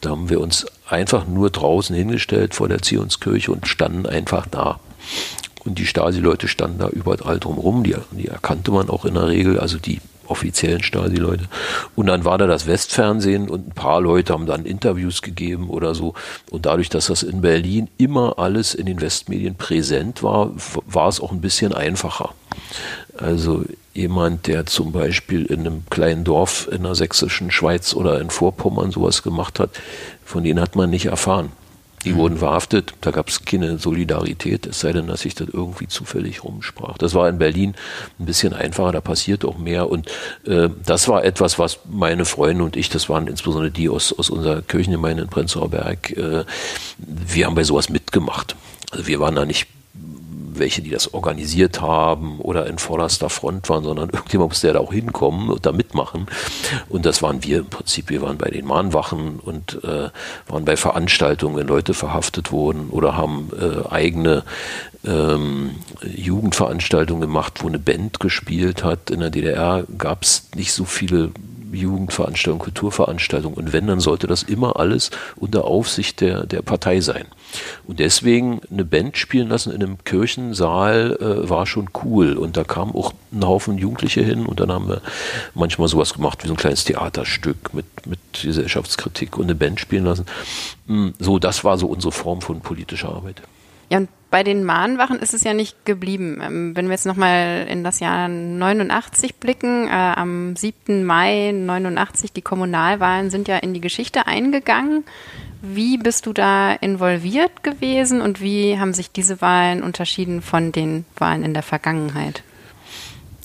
[0.00, 4.80] Da haben wir uns einfach nur draußen hingestellt vor der Zionskirche und standen einfach da.
[5.66, 9.60] Und die Stasi-Leute standen da überall drumherum, die, die erkannte man auch in der Regel,
[9.60, 11.44] also die offiziellen Stasi-Leute.
[11.96, 15.94] Und dann war da das Westfernsehen und ein paar Leute haben dann Interviews gegeben oder
[15.94, 16.14] so.
[16.50, 20.52] Und dadurch, dass das in Berlin immer alles in den Westmedien präsent war,
[20.86, 22.34] war es auch ein bisschen einfacher.
[23.18, 28.30] Also jemand, der zum Beispiel in einem kleinen Dorf in der sächsischen Schweiz oder in
[28.30, 29.70] Vorpommern sowas gemacht hat,
[30.24, 31.52] von denen hat man nicht erfahren.
[32.04, 32.16] Die mhm.
[32.16, 36.44] wurden verhaftet, da gab es keine Solidarität, es sei denn, dass sich das irgendwie zufällig
[36.44, 36.98] rumsprach.
[36.98, 37.74] Das war in Berlin
[38.18, 39.88] ein bisschen einfacher, da passiert auch mehr.
[39.88, 40.08] Und
[40.46, 44.30] äh, das war etwas, was meine Freunde und ich, das waren insbesondere die aus, aus
[44.30, 46.44] unserer Kirchengemeinde in Prenzlauer Berg, äh,
[46.98, 48.56] wir haben bei sowas mitgemacht.
[48.90, 49.68] Also wir waren da nicht
[50.58, 54.80] welche, die das organisiert haben oder in vorderster Front waren, sondern irgendjemand musste ja da
[54.80, 56.26] auch hinkommen und da mitmachen.
[56.88, 58.10] Und das waren wir im Prinzip.
[58.10, 60.10] Wir waren bei den Mahnwachen und äh,
[60.48, 64.44] waren bei Veranstaltungen, wenn Leute verhaftet wurden oder haben äh, eigene
[65.04, 69.10] ähm, Jugendveranstaltungen gemacht, wo eine Band gespielt hat.
[69.10, 71.30] In der DDR gab es nicht so viele
[71.80, 73.56] Jugendveranstaltungen, Kulturveranstaltungen.
[73.56, 77.26] Und wenn, dann sollte das immer alles unter Aufsicht der, der Partei sein.
[77.86, 82.36] Und deswegen eine Band spielen lassen in einem Kirchensaal äh, war schon cool.
[82.36, 85.00] Und da kamen auch ein Haufen Jugendliche hin und dann haben wir
[85.54, 90.04] manchmal sowas gemacht wie so ein kleines Theaterstück mit, mit Gesellschaftskritik und eine Band spielen
[90.04, 90.26] lassen.
[90.86, 93.42] Hm, so, das war so unsere Form von politischer Arbeit.
[93.92, 96.40] Ja, und bei den Mahnwachen ist es ja nicht geblieben.
[96.42, 101.04] Ähm, wenn wir jetzt nochmal in das Jahr 89 blicken, äh, am 7.
[101.04, 105.04] Mai 89, die Kommunalwahlen sind ja in die Geschichte eingegangen.
[105.60, 111.04] Wie bist du da involviert gewesen und wie haben sich diese Wahlen unterschieden von den
[111.18, 112.42] Wahlen in der Vergangenheit?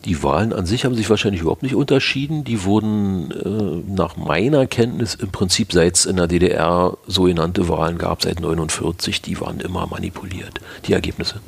[0.08, 2.46] Die Wahlen an sich haben sich wahrscheinlich überhaupt nicht unterschieden.
[2.46, 7.98] Die wurden äh, nach meiner Kenntnis im Prinzip seit es in der DDR sogenannte Wahlen
[7.98, 11.42] gab, seit 49, die waren immer manipuliert, die Ergebnisse.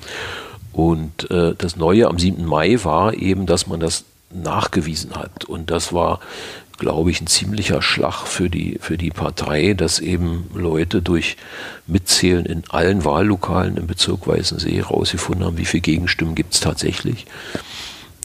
[0.73, 2.43] Und äh, das Neue am 7.
[2.43, 5.45] Mai war eben, dass man das nachgewiesen hat.
[5.45, 6.19] Und das war,
[6.77, 11.37] glaube ich, ein ziemlicher Schlag für die, für die Partei, dass eben Leute durch
[11.87, 17.25] Mitzählen in allen Wahllokalen im Bezirk Weißensee rausgefunden haben, wie viele Gegenstimmen gibt es tatsächlich.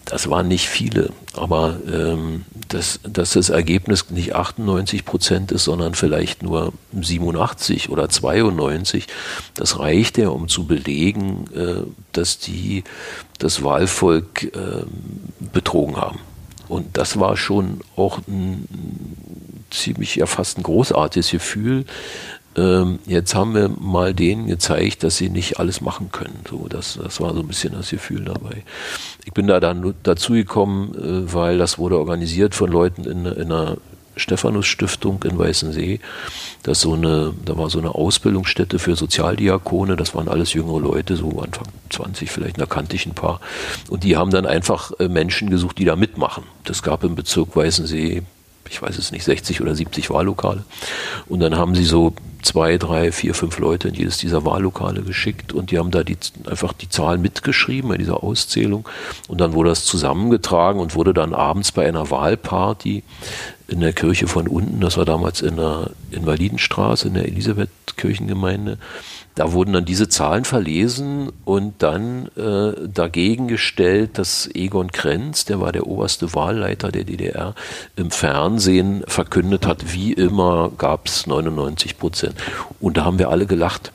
[0.05, 5.95] Das waren nicht viele, aber ähm, dass, dass das Ergebnis nicht 98 Prozent ist, sondern
[5.95, 9.07] vielleicht nur 87 oder 92,
[9.55, 12.85] das reicht ja, um zu belegen, äh, dass die
[13.38, 14.85] das Wahlvolk äh,
[15.53, 16.21] betrogen haben.
[16.69, 18.67] Und das war schon auch ein
[19.71, 21.85] ziemlich ja fast ein großartiges Gefühl,
[22.57, 26.40] ähm, jetzt haben wir mal denen gezeigt, dass sie nicht alles machen können.
[26.49, 28.62] So, das, das war so ein bisschen das Gefühl dabei.
[29.25, 33.77] Ich bin da dann dazugekommen, äh, weil das wurde organisiert von Leuten in, in einer
[34.17, 36.01] Stephanus-Stiftung in Weißensee.
[36.62, 39.97] Das so eine, da war so eine Ausbildungsstätte für Sozialdiakone.
[39.97, 43.40] Das waren alles jüngere Leute, so Anfang 20 vielleicht, da kannte ich ein paar.
[43.90, 46.45] Und die haben dann einfach äh, Menschen gesucht, die da mitmachen.
[46.64, 48.23] Das gab im Bezirk Weißensee
[48.68, 50.64] ich weiß es nicht, 60 oder 70 Wahllokale.
[51.27, 55.53] Und dann haben sie so zwei, drei, vier, fünf Leute in jedes dieser Wahllokale geschickt
[55.53, 58.87] und die haben da die, einfach die Zahlen mitgeschrieben bei dieser Auszählung.
[59.29, 63.03] Und dann wurde das zusammengetragen und wurde dann abends bei einer Wahlparty
[63.68, 68.79] in der Kirche von unten, das war damals in der Invalidenstraße, in der Elisabeth-Kirchengemeinde,
[69.35, 75.61] da wurden dann diese Zahlen verlesen und dann äh, dagegen gestellt, dass Egon Krenz, der
[75.61, 77.55] war der oberste Wahlleiter der DDR,
[77.97, 82.37] im Fernsehen verkündet hat, wie immer gab es 99 Prozent.
[82.81, 83.90] Und da haben wir alle gelacht.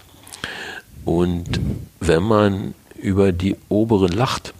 [1.05, 1.61] Und
[2.01, 4.53] wenn man über die Oberen lacht,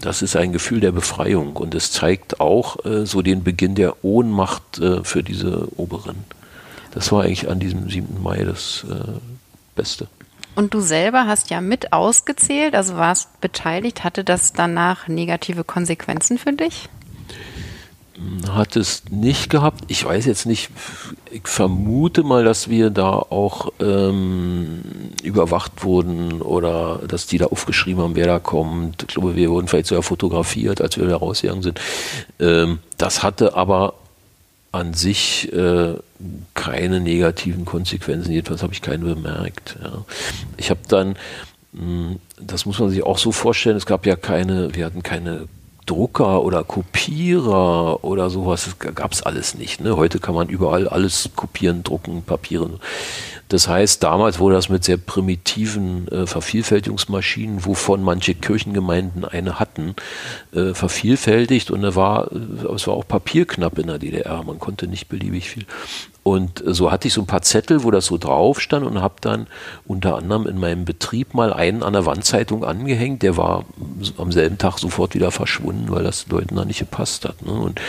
[0.00, 4.04] das ist ein Gefühl der Befreiung und es zeigt auch äh, so den Beginn der
[4.04, 6.24] Ohnmacht äh, für diese Oberen.
[6.92, 8.22] Das war eigentlich an diesem 7.
[8.22, 9.18] Mai das äh,
[9.76, 10.08] Beste.
[10.56, 14.04] Und du selber hast ja mit ausgezählt, also warst beteiligt.
[14.04, 16.88] Hatte das danach negative Konsequenzen für dich?
[18.50, 19.84] Hat es nicht gehabt.
[19.88, 20.70] Ich weiß jetzt nicht,
[21.30, 24.80] ich vermute mal, dass wir da auch ähm,
[25.22, 29.02] überwacht wurden oder dass die da aufgeschrieben haben, wer da kommt.
[29.02, 31.78] Ich glaube, wir wurden vielleicht sogar fotografiert, als wir da rausgegangen sind.
[32.40, 33.92] Ähm, das hatte aber
[34.76, 35.94] an sich äh,
[36.54, 38.32] keine negativen Konsequenzen.
[38.32, 39.76] Jedenfalls habe ich keine bemerkt.
[39.82, 40.04] Ja.
[40.56, 41.16] Ich habe dann,
[41.74, 45.48] hm, das muss man sich auch so vorstellen, es gab ja keine, wir hatten keine
[45.86, 49.80] Drucker oder Kopierer oder sowas gab es alles nicht.
[49.80, 49.96] Ne?
[49.96, 52.80] Heute kann man überall alles kopieren, drucken, papieren.
[53.48, 59.94] Das heißt, damals wurde das mit sehr primitiven äh, Vervielfältigungsmaschinen, wovon manche Kirchengemeinden eine hatten,
[60.52, 64.42] äh, vervielfältigt und es war, äh, es war auch papierknapp in der DDR.
[64.42, 65.66] Man konnte nicht beliebig viel.
[66.26, 69.14] Und so hatte ich so ein paar Zettel, wo das so drauf stand und habe
[69.20, 69.46] dann
[69.86, 73.22] unter anderem in meinem Betrieb mal einen an der Wandzeitung angehängt.
[73.22, 73.64] Der war
[74.18, 77.46] am selben Tag sofort wieder verschwunden, weil das Leuten da nicht gepasst hat.
[77.46, 77.52] Ne?
[77.52, 77.80] Und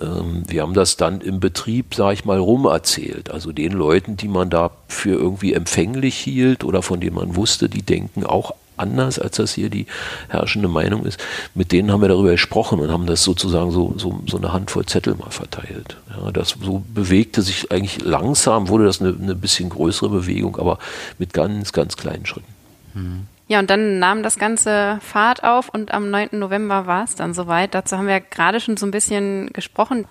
[0.00, 3.30] ähm, wir haben das dann im Betrieb, sage ich mal, rumerzählt.
[3.30, 7.68] Also den Leuten, die man da für irgendwie empfänglich hielt oder von denen man wusste,
[7.68, 9.86] die denken auch anders, als das hier die
[10.28, 11.22] herrschende Meinung ist.
[11.54, 14.86] Mit denen haben wir darüber gesprochen und haben das sozusagen so, so, so eine Handvoll
[14.86, 15.96] Zettel mal verteilt.
[16.10, 20.78] Ja, das so bewegte sich eigentlich langsam, wurde das eine, eine bisschen größere Bewegung, aber
[21.18, 22.52] mit ganz, ganz kleinen Schritten.
[22.94, 23.26] Mhm.
[23.48, 26.30] Ja, und dann nahm das Ganze Fahrt auf und am 9.
[26.32, 27.74] November war es dann soweit.
[27.74, 30.06] Dazu haben wir gerade schon so ein bisschen gesprochen.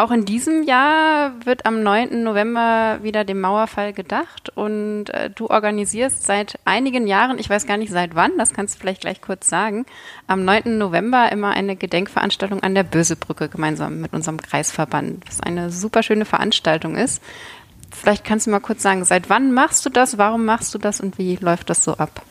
[0.00, 2.22] Auch in diesem Jahr wird am 9.
[2.22, 7.76] November wieder dem Mauerfall gedacht und äh, du organisierst seit einigen Jahren, ich weiß gar
[7.76, 9.84] nicht seit wann, das kannst du vielleicht gleich kurz sagen,
[10.26, 10.78] am 9.
[10.78, 16.24] November immer eine Gedenkveranstaltung an der Bösebrücke gemeinsam mit unserem Kreisverband, was eine super schöne
[16.24, 17.22] Veranstaltung ist.
[17.90, 21.02] Vielleicht kannst du mal kurz sagen, seit wann machst du das, warum machst du das
[21.02, 22.22] und wie läuft das so ab?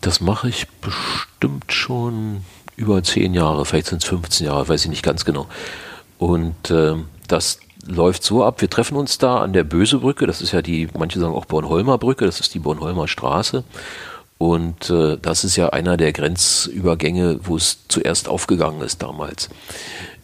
[0.00, 4.90] Das mache ich bestimmt schon über zehn Jahre, vielleicht sind es 15 Jahre, weiß ich
[4.90, 5.46] nicht ganz genau.
[6.18, 6.94] Und äh,
[7.26, 10.88] das läuft so ab, wir treffen uns da an der Bösebrücke, das ist ja die,
[10.98, 13.64] manche sagen auch Bornholmer Brücke, das ist die Bornholmer Straße.
[14.36, 19.48] Und äh, das ist ja einer der Grenzübergänge, wo es zuerst aufgegangen ist damals.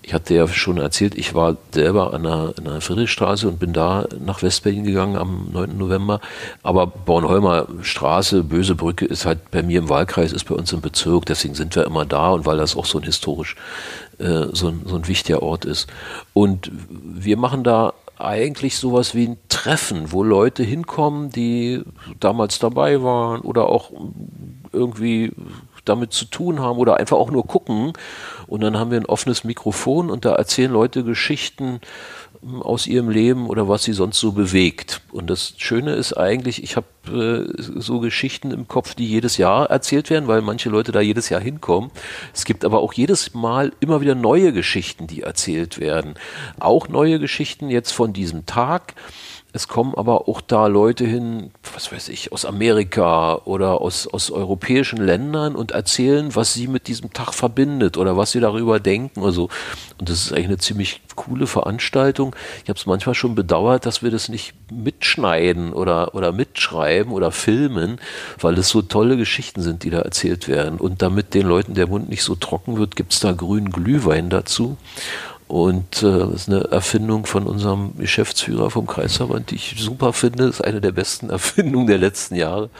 [0.06, 3.72] Ich hatte ja schon erzählt, ich war selber an der, an der Friedrichstraße und bin
[3.72, 5.78] da nach Westberlin gegangen am 9.
[5.78, 6.20] November.
[6.62, 10.82] Aber Bornholmer Straße, Böse Brücke ist halt bei mir im Wahlkreis, ist bei uns im
[10.82, 13.56] Bezirk, deswegen sind wir immer da und weil das auch so ein historisch
[14.18, 15.88] äh, so, ein, so ein wichtiger Ort ist.
[16.34, 21.82] Und wir machen da eigentlich sowas wie ein Treffen, wo Leute hinkommen, die
[22.20, 23.90] damals dabei waren oder auch
[24.70, 25.32] irgendwie
[25.84, 27.92] damit zu tun haben oder einfach auch nur gucken.
[28.46, 31.80] Und dann haben wir ein offenes Mikrofon und da erzählen Leute Geschichten
[32.42, 35.00] hm, aus ihrem Leben oder was sie sonst so bewegt.
[35.12, 39.70] Und das Schöne ist eigentlich, ich habe äh, so Geschichten im Kopf, die jedes Jahr
[39.70, 41.90] erzählt werden, weil manche Leute da jedes Jahr hinkommen.
[42.32, 46.14] Es gibt aber auch jedes Mal immer wieder neue Geschichten, die erzählt werden.
[46.60, 48.94] Auch neue Geschichten jetzt von diesem Tag.
[49.56, 54.32] Es kommen aber auch da Leute hin, was weiß ich, aus Amerika oder aus, aus
[54.32, 59.20] europäischen Ländern und erzählen, was sie mit diesem Tag verbindet oder was sie darüber denken
[59.20, 59.48] oder so.
[59.96, 62.34] Und das ist eigentlich eine ziemlich coole Veranstaltung.
[62.64, 67.30] Ich habe es manchmal schon bedauert, dass wir das nicht mitschneiden oder, oder mitschreiben oder
[67.30, 68.00] filmen,
[68.40, 70.80] weil es so tolle Geschichten sind, die da erzählt werden.
[70.80, 74.30] Und damit den Leuten der Mund nicht so trocken wird, gibt es da grünen Glühwein
[74.30, 74.76] dazu.
[75.46, 80.46] Und äh, das ist eine Erfindung von unserem Geschäftsführer vom Kreisverband, die ich super finde.
[80.46, 82.70] Das ist eine der besten Erfindungen der letzten Jahre.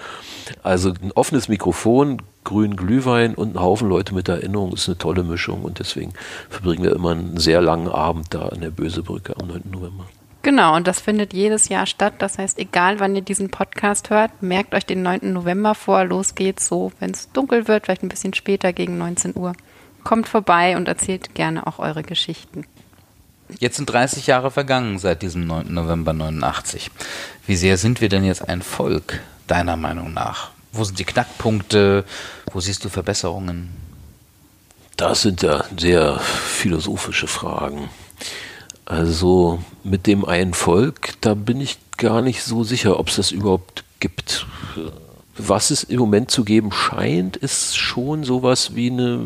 [0.63, 5.25] Also ein offenes Mikrofon, grünen Glühwein und ein Haufen Leute mit Erinnerung ist eine tolle
[5.25, 5.63] Mischung.
[5.63, 6.13] Und deswegen
[6.49, 9.63] verbringen wir immer einen sehr langen Abend da an der Bösebrücke am 9.
[9.71, 10.07] November.
[10.43, 12.15] Genau, und das findet jedes Jahr statt.
[12.19, 15.33] Das heißt, egal wann ihr diesen Podcast hört, merkt euch den 9.
[15.33, 16.05] November vor.
[16.05, 19.55] Los geht's so, wenn es dunkel wird, vielleicht ein bisschen später gegen 19 Uhr
[20.05, 22.67] kommt vorbei und erzählt gerne auch eure Geschichten.
[23.59, 25.73] Jetzt sind 30 Jahre vergangen seit diesem 9.
[25.73, 26.91] November 89.
[27.47, 30.51] Wie sehr sind wir denn jetzt ein Volk, deiner Meinung nach?
[30.73, 32.05] Wo sind die Knackpunkte?
[32.53, 33.71] Wo siehst du Verbesserungen?
[34.97, 37.89] Das sind ja sehr philosophische Fragen.
[38.87, 43.31] Also mit dem einen Volk, da bin ich gar nicht so sicher, ob es das
[43.31, 44.47] überhaupt gibt
[45.37, 49.21] was es im Moment zu geben scheint, ist schon sowas wie eine,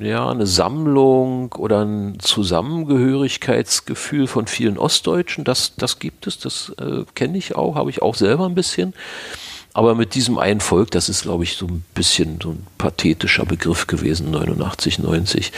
[0.00, 5.44] ja, eine Sammlung oder ein Zusammengehörigkeitsgefühl von vielen Ostdeutschen.
[5.44, 8.94] Das, das gibt es, das äh, kenne ich auch, habe ich auch selber ein bisschen.
[9.74, 13.44] Aber mit diesem einen Volk, das ist, glaube ich, so ein bisschen so ein pathetischer
[13.44, 15.52] Begriff gewesen, 89, 90.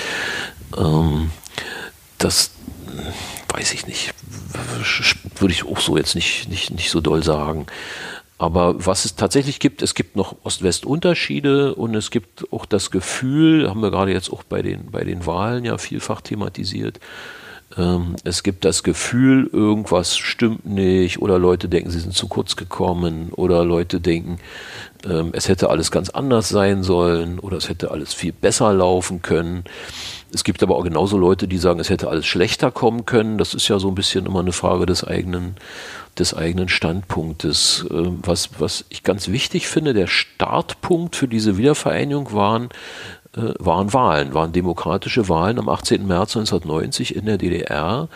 [0.77, 1.31] Ähm,
[2.19, 2.51] das
[3.49, 4.13] weiß ich nicht.
[5.37, 7.67] Würde ich auch so jetzt nicht, nicht, nicht so doll sagen.
[8.41, 13.69] Aber was es tatsächlich gibt, es gibt noch Ost-West-Unterschiede und es gibt auch das Gefühl,
[13.69, 17.01] haben wir gerade jetzt auch bei den, bei den Wahlen ja vielfach thematisiert,
[17.77, 22.57] ähm, es gibt das Gefühl, irgendwas stimmt nicht oder Leute denken, sie sind zu kurz
[22.57, 24.39] gekommen oder Leute denken,
[25.05, 29.21] ähm, es hätte alles ganz anders sein sollen oder es hätte alles viel besser laufen
[29.21, 29.65] können.
[30.33, 33.37] Es gibt aber auch genauso Leute, die sagen, es hätte alles schlechter kommen können.
[33.37, 35.57] Das ist ja so ein bisschen immer eine Frage des eigenen
[36.19, 37.87] des eigenen Standpunktes.
[37.91, 42.69] Ähm, was, was ich ganz wichtig finde, der Startpunkt für diese Wiedervereinigung waren
[43.37, 46.07] äh, waren Wahlen, waren demokratische Wahlen am 18.
[46.07, 48.09] März 1990 in der DDR,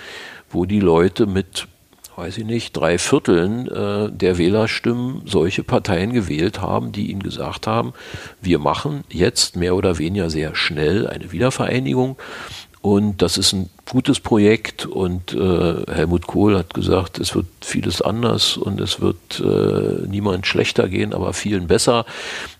[0.50, 1.68] wo die Leute mit
[2.16, 7.66] weiß ich nicht, drei Vierteln äh, der Wählerstimmen solche Parteien gewählt haben, die ihnen gesagt
[7.66, 7.92] haben,
[8.40, 12.16] wir machen jetzt mehr oder weniger sehr schnell eine Wiedervereinigung
[12.84, 18.02] und das ist ein gutes Projekt und äh, Helmut Kohl hat gesagt, es wird vieles
[18.02, 22.04] anders und es wird äh, niemand schlechter gehen, aber vielen besser.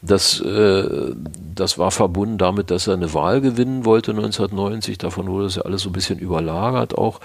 [0.00, 1.12] Das, äh,
[1.54, 4.96] das war verbunden damit, dass er eine Wahl gewinnen wollte 1990.
[4.96, 7.20] Davon wurde es ja alles so ein bisschen überlagert auch.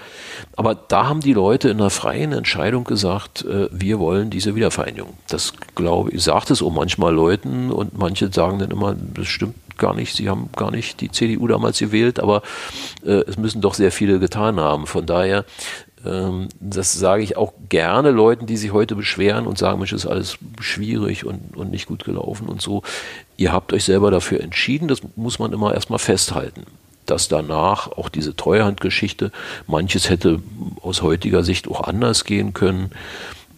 [0.58, 5.14] Aber da haben die Leute in einer freien Entscheidung gesagt, äh, wir wollen diese Wiedervereinigung.
[5.30, 9.56] Das glaube ich, sagt es auch manchmal Leuten und manche sagen dann immer, das stimmt
[9.80, 12.44] gar nicht, sie haben gar nicht die CDU damals gewählt, aber
[13.04, 14.86] äh, es müssen doch sehr viele getan haben.
[14.86, 15.46] Von daher,
[16.06, 20.06] ähm, das sage ich auch gerne Leuten, die sich heute beschweren und sagen, Mensch, ist
[20.06, 22.84] alles schwierig und, und nicht gut gelaufen und so.
[23.38, 26.66] Ihr habt euch selber dafür entschieden, das muss man immer erstmal festhalten
[27.10, 29.32] dass danach auch diese Treuhandgeschichte,
[29.66, 30.42] manches hätte
[30.82, 32.92] aus heutiger Sicht auch anders gehen können.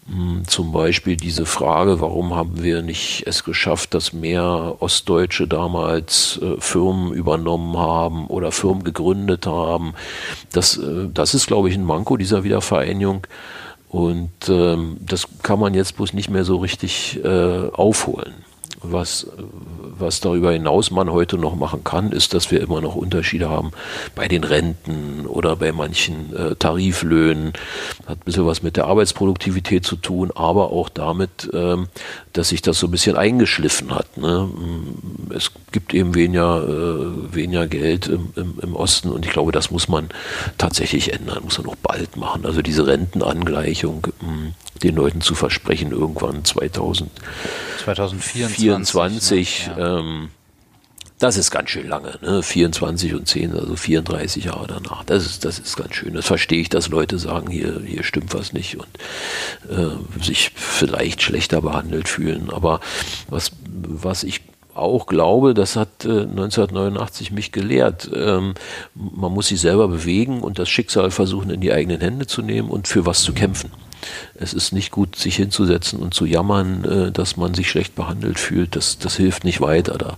[0.08, 6.40] Hm, zum Beispiel diese Frage, warum haben wir nicht es geschafft, dass mehr Ostdeutsche damals
[6.42, 9.94] äh, Firmen übernommen haben oder Firmen gegründet haben.
[10.52, 13.26] Das, äh, das ist, glaube ich, ein Manko dieser Wiedervereinigung.
[13.88, 18.32] Und ähm, das kann man jetzt bloß nicht mehr so richtig äh, aufholen.
[18.82, 19.26] Was,
[19.98, 23.70] was darüber hinaus man heute noch machen kann, ist, dass wir immer noch Unterschiede haben
[24.14, 27.52] bei den Renten oder bei manchen äh, Tariflöhnen.
[28.06, 31.88] Hat ein bisschen was mit der Arbeitsproduktivität zu tun, aber auch damit, ähm,
[32.32, 34.16] dass sich das so ein bisschen eingeschliffen hat.
[34.16, 34.48] Ne?
[34.52, 39.52] Mm, es gibt eben weniger, äh, weniger Geld im, im, im, Osten und ich glaube,
[39.52, 40.08] das muss man
[40.58, 42.46] tatsächlich ändern, muss man noch bald machen.
[42.46, 47.10] Also diese Rentenangleichung mh, mm, den Leuten zu versprechen, irgendwann 2000,
[47.84, 48.56] 2024.
[48.56, 49.98] 24, ja.
[49.98, 50.30] ähm,
[51.22, 52.42] das ist ganz schön lange, ne?
[52.42, 55.04] 24 und 10, also 34 Jahre danach.
[55.04, 56.14] Das ist, das ist ganz schön.
[56.14, 58.88] Das verstehe ich, dass Leute sagen, hier, hier stimmt was nicht und
[59.70, 62.50] äh, sich vielleicht schlechter behandelt fühlen.
[62.50, 62.80] Aber
[63.28, 64.40] was, was ich
[64.74, 68.10] auch glaube, das hat äh, 1989 mich gelehrt.
[68.14, 68.54] Ähm,
[68.94, 72.70] man muss sich selber bewegen und das Schicksal versuchen in die eigenen Hände zu nehmen
[72.70, 73.70] und für was zu kämpfen.
[74.34, 78.38] Es ist nicht gut, sich hinzusetzen und zu jammern, äh, dass man sich schlecht behandelt
[78.38, 78.76] fühlt.
[78.76, 79.98] Das, das hilft nicht weiter.
[79.98, 80.16] Da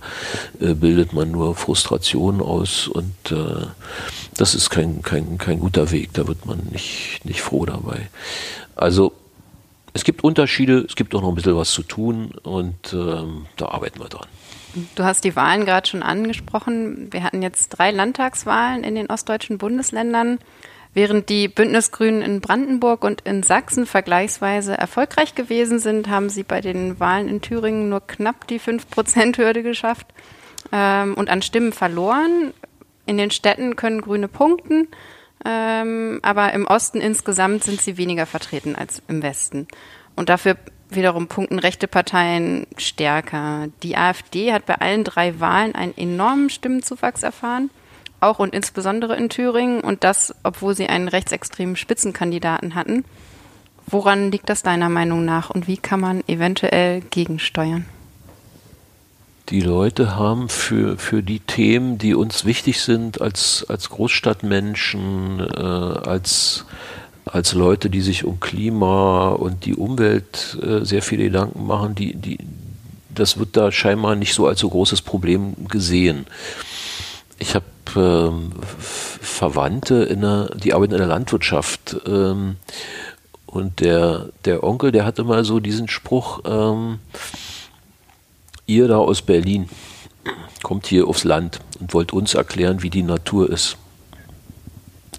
[0.65, 3.67] äh, bildet man nur Frustration aus und äh,
[4.37, 6.13] das ist kein, kein, kein guter Weg.
[6.13, 8.09] Da wird man nicht, nicht froh dabei.
[8.75, 9.13] Also
[9.95, 13.69] es gibt Unterschiede, es gibt auch noch ein bisschen was zu tun und ähm, da
[13.69, 14.27] arbeiten wir dran.
[14.95, 17.07] Du hast die Wahlen gerade schon angesprochen.
[17.11, 20.39] Wir hatten jetzt drei Landtagswahlen in den ostdeutschen Bundesländern.
[20.93, 26.59] Während die Bündnisgrünen in Brandenburg und in Sachsen vergleichsweise erfolgreich gewesen sind, haben sie bei
[26.59, 30.07] den Wahlen in Thüringen nur knapp die 5-Prozent-Hürde geschafft
[30.73, 32.53] ähm, und an Stimmen verloren.
[33.05, 34.89] In den Städten können Grüne punkten,
[35.45, 39.67] ähm, aber im Osten insgesamt sind sie weniger vertreten als im Westen.
[40.15, 40.57] Und dafür
[40.89, 43.67] wiederum punkten rechte Parteien stärker.
[43.83, 47.69] Die AfD hat bei allen drei Wahlen einen enormen Stimmenzuwachs erfahren
[48.25, 53.05] auch und insbesondere in Thüringen und das, obwohl sie einen rechtsextremen Spitzenkandidaten hatten.
[53.87, 57.85] Woran liegt das deiner Meinung nach und wie kann man eventuell gegensteuern?
[59.49, 65.59] Die Leute haben für, für die Themen, die uns wichtig sind als, als Großstadtmenschen, äh,
[65.59, 66.65] als,
[67.25, 72.15] als Leute, die sich um Klima und die Umwelt äh, sehr viele Gedanken machen, die,
[72.15, 72.39] die,
[73.13, 76.25] das wird da scheinbar nicht so als so großes Problem gesehen.
[77.37, 81.97] Ich habe ähm, Verwandte, in der, die arbeiten in der Landwirtschaft.
[82.07, 82.55] Ähm,
[83.45, 86.99] und der, der Onkel, der hat immer so diesen Spruch, ähm,
[88.67, 89.69] ihr da aus Berlin
[90.63, 93.77] kommt hier aufs Land und wollt uns erklären, wie die Natur ist.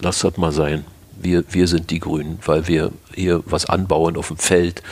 [0.00, 0.85] Lasst das mal sein.
[1.18, 4.82] Wir, wir sind die Grünen, weil wir hier was anbauen auf dem Feld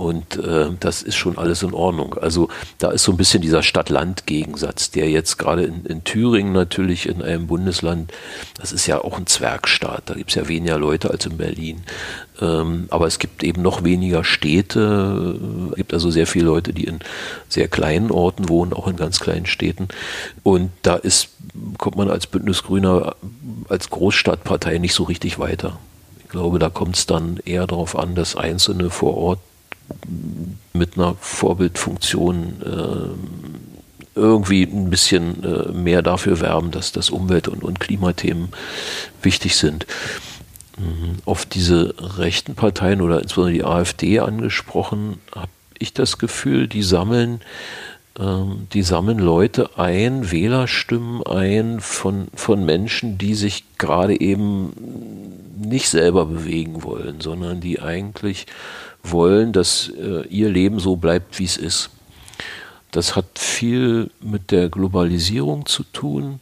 [0.00, 2.14] und äh, das ist schon alles in Ordnung.
[2.14, 7.06] Also da ist so ein bisschen dieser Stadt-Land-Gegensatz, der jetzt gerade in, in, Thüringen natürlich
[7.06, 8.10] in einem Bundesland,
[8.58, 11.82] das ist ja auch ein Zwergstaat, da gibt es ja weniger Leute als in Berlin.
[12.40, 15.38] Ähm, aber es gibt eben noch weniger Städte,
[15.72, 17.00] es gibt also sehr viele Leute, die in
[17.50, 19.88] sehr kleinen Orten wohnen, auch in ganz kleinen Städten.
[20.42, 21.28] Und da ist,
[21.76, 23.16] kommt man als Bündnisgrüner,
[23.68, 25.78] als Großstadtpartei nicht so richtig weiter.
[26.24, 29.40] Ich glaube, da kommt es dann eher darauf an, dass Einzelne vor Ort
[30.72, 37.62] mit einer Vorbildfunktion äh, irgendwie ein bisschen äh, mehr dafür werben, dass das Umwelt- und,
[37.62, 38.48] und Klimathemen
[39.22, 39.86] wichtig sind.
[40.78, 41.16] Mhm.
[41.24, 47.40] Auf diese rechten Parteien oder insbesondere die AfD angesprochen, habe ich das Gefühl, die sammeln
[48.18, 54.72] Ähm, die sammeln Leute ein, Wählerstimmen ein von, von Menschen, die sich gerade eben
[55.56, 58.46] nicht selber bewegen wollen, sondern die eigentlich
[59.02, 61.90] wollen, dass äh, ihr Leben so bleibt, wie es ist.
[62.90, 66.40] Das hat viel mit der Globalisierung zu tun.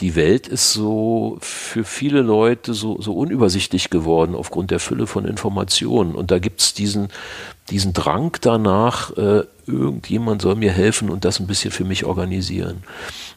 [0.00, 5.24] Die Welt ist so für viele Leute so, so unübersichtlich geworden aufgrund der Fülle von
[5.24, 6.16] Informationen.
[6.16, 7.08] Und da gibt es diesen,
[7.70, 12.82] diesen Drang danach, äh, irgendjemand soll mir helfen und das ein bisschen für mich organisieren.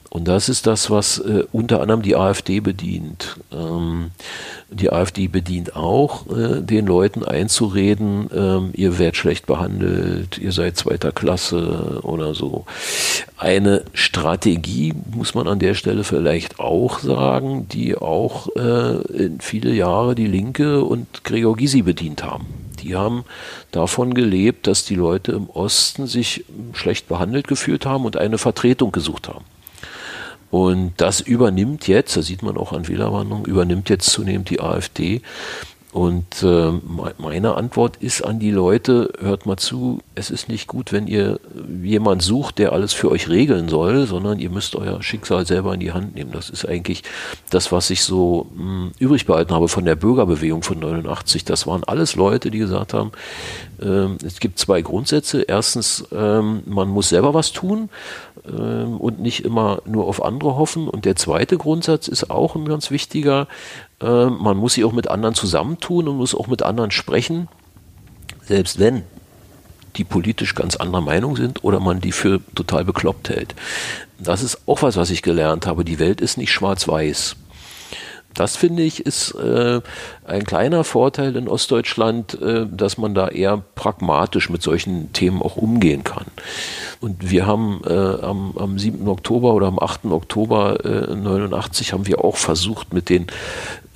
[0.10, 3.38] Und das ist das, was äh, unter anderem die AfD bedient.
[3.52, 4.12] Ähm,
[4.70, 10.78] die AfD bedient auch, äh, den Leuten einzureden, ähm, ihr werdet schlecht behandelt, ihr seid
[10.78, 12.66] zweiter Klasse oder so.
[13.38, 20.16] Eine Strategie, muss man an der Stelle vielleicht auch sagen, die auch äh, viele Jahre
[20.16, 22.46] die Linke und Gregor Gysi bedient haben.
[22.82, 23.26] Die haben
[23.72, 28.92] davon gelebt, dass die Leute im Osten sich schlecht behandelt gefühlt haben und eine Vertretung
[28.92, 29.44] gesucht haben.
[30.50, 35.22] Und das übernimmt jetzt, das sieht man auch an Wählerwanderung, übernimmt jetzt zunehmend die AfD.
[35.98, 36.74] Und äh,
[37.18, 41.40] meine Antwort ist an die Leute, hört mal zu, es ist nicht gut, wenn ihr
[41.82, 45.80] jemand sucht, der alles für euch regeln soll, sondern ihr müsst euer Schicksal selber in
[45.80, 46.32] die Hand nehmen.
[46.32, 47.02] Das ist eigentlich
[47.50, 51.46] das, was ich so mh, hm, übrig behalten habe von der Bürgerbewegung von 89.
[51.46, 53.12] Das waren alles Leute, die gesagt haben,
[53.82, 55.42] äh, es gibt zwei Grundsätze.
[55.42, 57.90] Erstens, äh, man muss selber was tun
[58.46, 60.88] äh, und nicht immer nur auf andere hoffen.
[60.88, 63.48] Und der zweite Grundsatz ist auch ein ganz wichtiger,
[64.02, 67.48] äh, man muss sich auch mit anderen zusammentun und muss auch mit anderen sprechen,
[68.46, 69.04] selbst wenn
[69.96, 73.56] die politisch ganz anderer Meinung sind oder man die für total bekloppt hält.
[74.20, 75.84] Das ist auch was, was ich gelernt habe.
[75.84, 77.36] Die Welt ist nicht schwarz-weiß.
[78.34, 79.82] Das finde ich ist äh,
[80.28, 85.56] ein kleiner Vorteil in Ostdeutschland, äh, dass man da eher pragmatisch mit solchen Themen auch
[85.56, 86.26] umgehen kann.
[87.00, 89.08] Und wir haben äh, am, am 7.
[89.08, 90.06] Oktober oder am 8.
[90.06, 93.28] Oktober äh, 89 haben wir auch versucht, mit den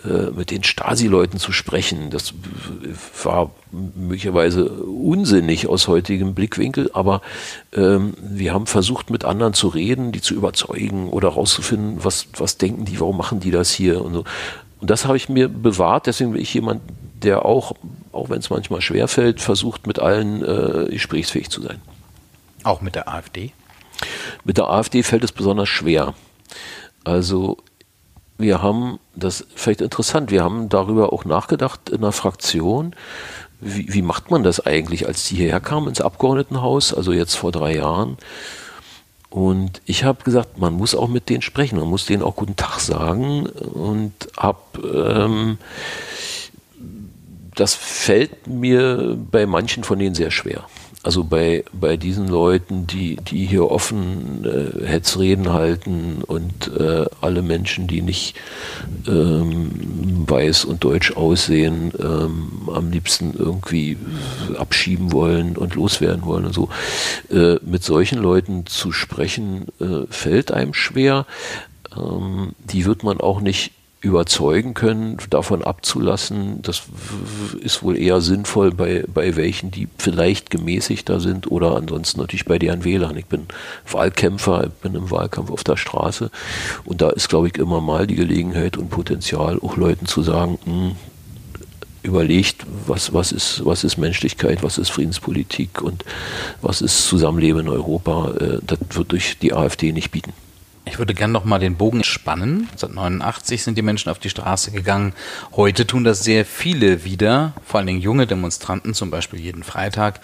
[0.04, 2.10] äh, mit den Stasi-Leuten zu sprechen.
[2.10, 2.34] Das
[3.24, 7.22] war möglicherweise unsinnig aus heutigem Blickwinkel, aber
[7.72, 12.58] ähm, wir haben versucht, mit anderen zu reden, die zu überzeugen oder rauszufinden, was, was
[12.58, 14.24] denken die, warum machen die das hier und so.
[14.82, 16.82] Und das habe ich mir bewahrt, deswegen bin ich jemand,
[17.22, 17.74] der auch,
[18.12, 21.80] auch wenn es manchmal schwerfällt, versucht, mit allen äh, gesprächsfähig zu sein.
[22.64, 23.54] Auch mit der AfD?
[24.44, 26.16] Mit der AfD fällt es besonders schwer.
[27.04, 27.58] Also
[28.38, 32.96] wir haben, das ist vielleicht interessant, wir haben darüber auch nachgedacht in der Fraktion,
[33.60, 37.52] wie, wie macht man das eigentlich, als die hierher kamen ins Abgeordnetenhaus, also jetzt vor
[37.52, 38.18] drei Jahren.
[39.32, 42.58] Und ich habe gesagt, man muss auch mit denen sprechen, man muss denen auch guten
[42.58, 44.60] Tag sagen und habe
[45.18, 45.58] ähm,
[47.56, 50.66] das fällt mir bei manchen von denen sehr schwer.
[51.04, 57.42] Also bei, bei diesen Leuten, die, die hier offen äh, Hetzreden halten und äh, alle
[57.42, 58.36] Menschen, die nicht
[59.08, 63.98] ähm, weiß und deutsch aussehen, ähm, am liebsten irgendwie
[64.60, 66.70] abschieben wollen und loswerden wollen und so.
[67.32, 71.26] Äh, mit solchen Leuten zu sprechen, äh, fällt einem schwer.
[71.98, 76.62] Ähm, die wird man auch nicht überzeugen können, davon abzulassen.
[76.64, 76.84] Das
[77.62, 82.58] ist wohl eher sinnvoll bei, bei welchen, die vielleicht gemäßigter sind oder ansonsten natürlich bei
[82.58, 83.16] deren Wählern.
[83.16, 83.46] Ich bin
[83.90, 86.32] Wahlkämpfer, ich bin im Wahlkampf auf der Straße
[86.84, 90.58] und da ist, glaube ich, immer mal die Gelegenheit und Potenzial, auch Leuten zu sagen,
[90.66, 90.96] mh, hm,
[92.04, 96.04] überlegt, was, was, ist, was ist Menschlichkeit, was ist Friedenspolitik und
[96.62, 98.34] was ist Zusammenleben in Europa.
[98.40, 100.34] Äh, das wird durch die AfD nicht bieten.
[100.84, 102.68] Ich würde gerne noch mal den Bogen spannen.
[102.72, 105.14] 1989 sind die Menschen auf die Straße gegangen.
[105.56, 110.22] Heute tun das sehr viele wieder, vor allen Dingen junge Demonstranten, zum Beispiel jeden Freitag.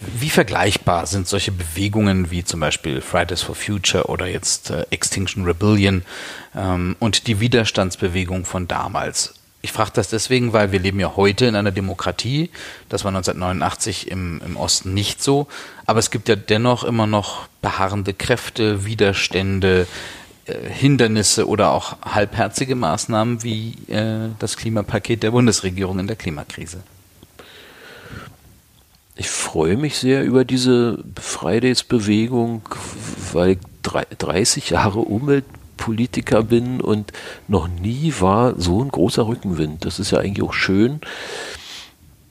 [0.00, 5.44] Wie vergleichbar sind solche Bewegungen wie zum Beispiel Fridays for Future oder jetzt äh, Extinction
[5.44, 6.02] Rebellion
[6.54, 9.34] ähm, und die Widerstandsbewegung von damals?
[9.66, 12.50] Ich frage das deswegen, weil wir leben ja heute in einer Demokratie.
[12.88, 15.48] Das war 1989 im, im Osten nicht so.
[15.86, 19.88] Aber es gibt ja dennoch immer noch beharrende Kräfte, Widerstände,
[20.44, 26.84] äh, Hindernisse oder auch halbherzige Maßnahmen wie äh, das Klimapaket der Bundesregierung in der Klimakrise.
[29.16, 32.62] Ich freue mich sehr über diese Fridays-Bewegung,
[33.32, 35.44] weil 30 Jahre Umwelt
[35.76, 37.12] Politiker bin und
[37.48, 39.84] noch nie war so ein großer Rückenwind.
[39.84, 41.00] Das ist ja eigentlich auch schön.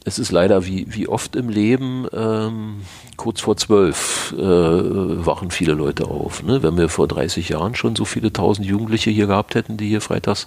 [0.07, 2.81] Es ist leider wie, wie oft im Leben, ähm,
[3.17, 6.43] kurz vor zwölf äh, wachen viele Leute auf.
[6.43, 6.61] Ne?
[6.61, 10.01] Wenn wir vor 30 Jahren schon so viele tausend Jugendliche hier gehabt hätten, die hier
[10.01, 10.45] freitags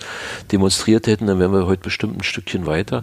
[0.53, 3.03] demonstriert hätten, dann wären wir heute bestimmt ein Stückchen weiter.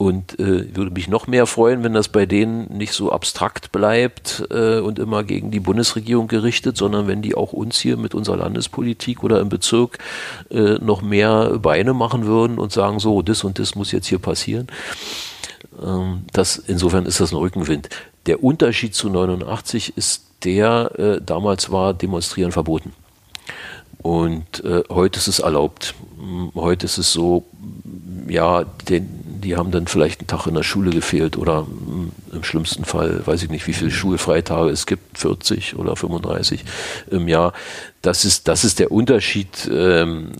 [0.00, 4.42] Und äh, würde mich noch mehr freuen, wenn das bei denen nicht so abstrakt bleibt
[4.50, 8.38] äh, und immer gegen die Bundesregierung gerichtet, sondern wenn die auch uns hier mit unserer
[8.38, 9.98] Landespolitik oder im Bezirk
[10.50, 14.18] äh, noch mehr Beine machen würden und sagen, so, das und das muss jetzt hier
[14.18, 14.68] passieren.
[15.78, 17.90] Ähm, das, insofern ist das ein Rückenwind.
[18.24, 22.94] Der Unterschied zu 89 ist der, äh, damals war Demonstrieren verboten.
[23.98, 25.94] Und äh, heute ist es erlaubt.
[26.18, 27.44] Hm, heute ist es so,
[28.28, 32.44] ja, den, die haben dann vielleicht einen Tag in der Schule gefehlt oder hm, im
[32.44, 36.64] schlimmsten Fall, weiß ich nicht, wie viele Schulfreitage es gibt, 40 oder 35
[37.10, 37.52] im Jahr.
[38.02, 39.70] Das ist, das ist der Unterschied.
[39.72, 40.32] Ähm,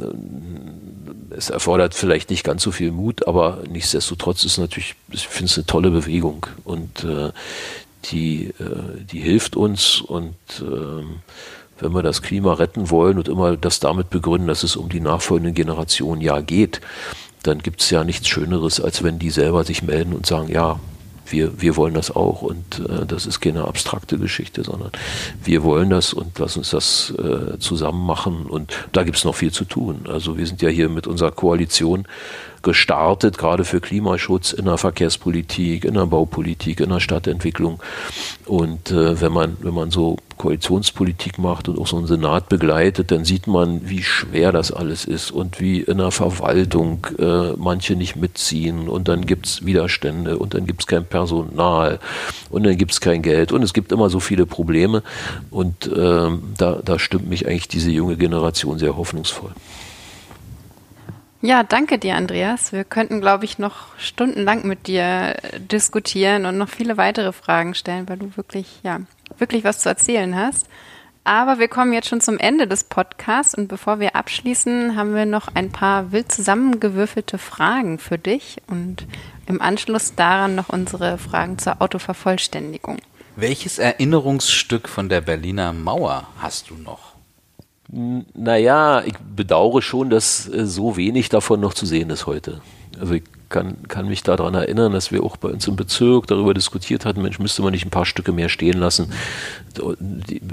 [1.30, 5.57] es erfordert vielleicht nicht ganz so viel Mut, aber nichtsdestotrotz ist natürlich, ich finde es
[5.57, 7.30] eine tolle Bewegung und äh,
[8.07, 11.05] die, äh, die hilft uns und äh,
[11.78, 15.01] wenn wir das Klima retten wollen und immer das damit begründen, dass es um die
[15.01, 16.80] nachfolgenden Generationen ja geht,
[17.43, 20.78] dann gibt es ja nichts Schöneres, als wenn die selber sich melden und sagen, ja,
[21.32, 24.91] wir, wir wollen das auch und äh, das ist keine abstrakte Geschichte, sondern
[25.45, 29.34] wir wollen das und lass uns das äh, zusammen machen und da gibt es noch
[29.34, 30.07] viel zu tun.
[30.09, 32.07] Also wir sind ja hier mit unserer Koalition
[32.62, 37.82] gestartet, gerade für Klimaschutz in der Verkehrspolitik, in der Baupolitik, in der Stadtentwicklung.
[38.46, 43.11] Und äh, wenn man, wenn man so Koalitionspolitik macht und auch so einen Senat begleitet,
[43.11, 47.94] dann sieht man, wie schwer das alles ist und wie in der Verwaltung äh, manche
[47.94, 51.98] nicht mitziehen und dann gibt es Widerstände und dann gibt es kein Personal
[52.48, 55.02] und dann gibt es kein Geld und es gibt immer so viele Probleme
[55.50, 59.52] und äh, da, da stimmt mich eigentlich diese junge Generation sehr hoffnungsvoll.
[61.43, 62.72] Ja, danke dir, Andreas.
[62.72, 68.09] Wir könnten, glaube ich, noch stundenlang mit dir diskutieren und noch viele weitere Fragen stellen,
[68.11, 69.01] weil du wirklich, ja,
[69.38, 70.66] wirklich was zu erzählen hast.
[71.24, 75.26] Aber wir kommen jetzt schon zum Ende des Podcasts und bevor wir abschließen, haben wir
[75.26, 79.07] noch ein paar wild zusammengewürfelte Fragen für dich und
[79.47, 82.99] im Anschluss daran noch unsere Fragen zur Autovervollständigung.
[83.36, 87.09] Welches Erinnerungsstück von der Berliner Mauer hast du noch?
[87.93, 92.61] Naja, ich bedauere schon, dass äh, so wenig davon noch zu sehen ist heute.
[93.01, 96.55] Also ich kann, kann mich daran erinnern, dass wir auch bei uns im Bezirk darüber
[96.55, 99.12] diskutiert hatten, Mensch, müsste man nicht ein paar Stücke mehr stehen lassen.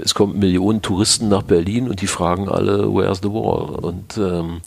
[0.02, 3.76] Es kommen Millionen Touristen nach Berlin und die fragen alle, where's the wall?
[3.76, 4.60] Und ähm,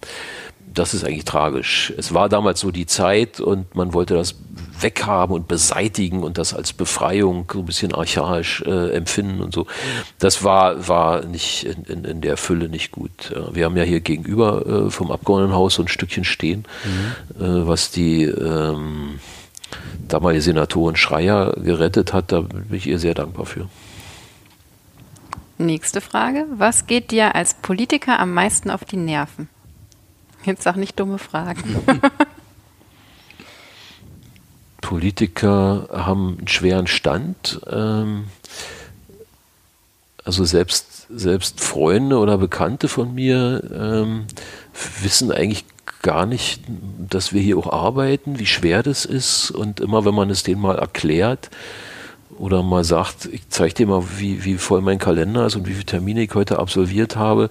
[0.74, 1.94] das ist eigentlich tragisch.
[1.98, 4.36] Es war damals so die Zeit und man wollte das
[4.82, 9.68] weghaben und beseitigen und das als Befreiung so ein bisschen archaisch äh, empfinden und so.
[10.20, 13.34] Das war, war nicht in, in, in der Fülle nicht gut.
[13.52, 16.66] Wir haben ja hier gegenüber äh, vom Abgeordnetenhaus so ein Stückchen stehen,
[17.38, 17.44] mhm.
[17.44, 19.20] äh, was die ähm,
[20.08, 22.32] damalige Senatorin Schreier gerettet hat.
[22.32, 23.70] Da bin ich ihr sehr dankbar für.
[25.58, 26.46] Nächste Frage.
[26.56, 29.48] Was geht dir als Politiker am meisten auf die Nerven?
[30.44, 31.64] Jetzt sag nicht dumme Fragen.
[34.92, 37.62] Politiker haben einen schweren Stand.
[37.72, 38.26] Ähm,
[40.26, 44.26] also selbst, selbst Freunde oder Bekannte von mir ähm,
[45.02, 45.64] wissen eigentlich
[46.02, 46.64] gar nicht,
[47.10, 49.50] dass wir hier auch arbeiten, wie schwer das ist.
[49.50, 51.52] Und immer wenn man es denen mal erklärt
[52.38, 55.74] oder mal sagt, ich zeige dir mal, wie, wie voll mein Kalender ist und wie
[55.74, 57.50] viele Termine ich heute absolviert habe,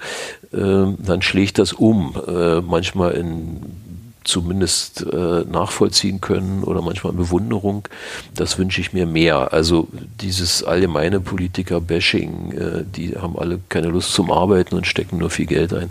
[0.52, 0.58] äh,
[0.98, 2.20] dann schlägt das um.
[2.28, 3.89] Äh, manchmal in
[4.30, 7.88] zumindest äh, nachvollziehen können oder manchmal Bewunderung.
[8.34, 9.52] Das wünsche ich mir mehr.
[9.52, 9.88] Also
[10.20, 15.46] dieses allgemeine Politiker-Bashing, äh, die haben alle keine Lust zum Arbeiten und stecken nur viel
[15.46, 15.90] Geld ein.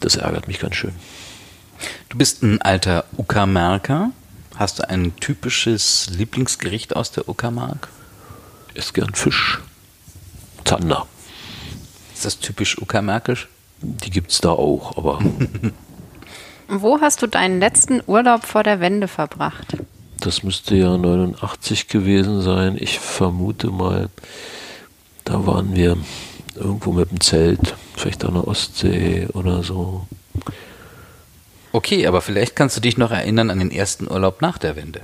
[0.00, 0.92] Das ärgert mich ganz schön.
[2.08, 4.10] Du bist ein alter Uckermarker.
[4.56, 7.88] Hast du ein typisches Lieblingsgericht aus der Uckermark?
[8.74, 9.60] Ist gern Fisch.
[10.64, 11.06] Zander.
[12.14, 13.48] Ist das typisch uckermärkisch?
[13.80, 15.20] Die gibt es da auch, aber
[16.72, 19.76] Wo hast du deinen letzten Urlaub vor der Wende verbracht?
[20.20, 22.76] Das müsste ja 89 gewesen sein.
[22.78, 24.08] Ich vermute mal,
[25.24, 25.96] da waren wir
[26.54, 30.06] irgendwo mit dem Zelt, vielleicht an der Ostsee oder so.
[31.72, 35.00] Okay, aber vielleicht kannst du dich noch erinnern an den ersten Urlaub nach der Wende.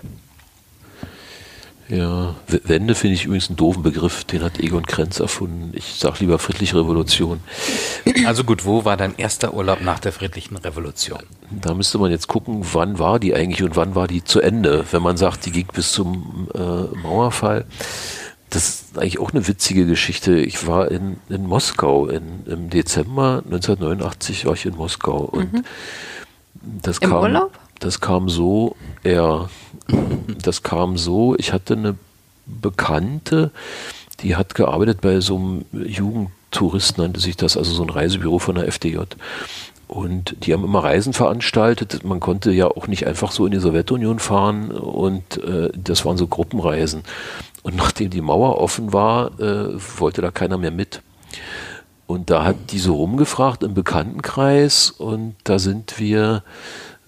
[1.88, 5.70] Ja, Wende finde ich übrigens einen doofen Begriff, den hat Egon Krenz erfunden.
[5.72, 7.40] Ich sage lieber friedliche Revolution.
[8.26, 11.20] Also gut, wo war dein erster Urlaub nach der friedlichen Revolution?
[11.50, 14.84] Da müsste man jetzt gucken, wann war die eigentlich und wann war die zu Ende.
[14.90, 16.58] Wenn man sagt, die ging bis zum äh,
[16.96, 17.64] Mauerfall.
[18.50, 20.36] Das ist eigentlich auch eine witzige Geschichte.
[20.38, 25.64] Ich war in, in Moskau in, im Dezember 1989 war ich in Moskau und mhm.
[26.82, 27.22] das Im kam.
[27.22, 27.52] Urlaub?
[27.78, 28.74] Das kam so,
[29.04, 29.48] ja,
[30.42, 31.94] das kam so, ich hatte eine
[32.46, 33.50] Bekannte,
[34.20, 38.54] die hat gearbeitet bei so einem Jugendtourist, nannte sich das, also so ein Reisebüro von
[38.54, 38.98] der FDJ.
[39.88, 42.02] Und die haben immer Reisen veranstaltet.
[42.02, 46.16] Man konnte ja auch nicht einfach so in die Sowjetunion fahren und äh, das waren
[46.16, 47.02] so Gruppenreisen.
[47.62, 51.02] Und nachdem die Mauer offen war, äh, wollte da keiner mehr mit.
[52.06, 56.42] Und da hat die so rumgefragt im Bekanntenkreis und da sind wir,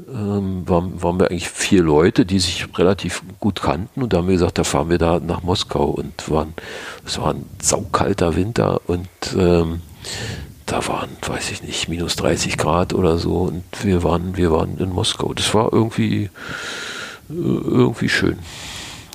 [0.06, 4.28] ähm, waren, waren wir eigentlich vier Leute, die sich relativ gut kannten und da haben
[4.28, 6.54] wir gesagt, da fahren wir da nach Moskau und waren,
[7.04, 9.82] es war ein saukalter Winter und ähm,
[10.66, 14.78] da waren, weiß ich nicht, minus 30 Grad oder so und wir waren, wir waren
[14.78, 15.32] in Moskau.
[15.32, 16.30] Das war irgendwie, äh,
[17.30, 18.38] irgendwie schön.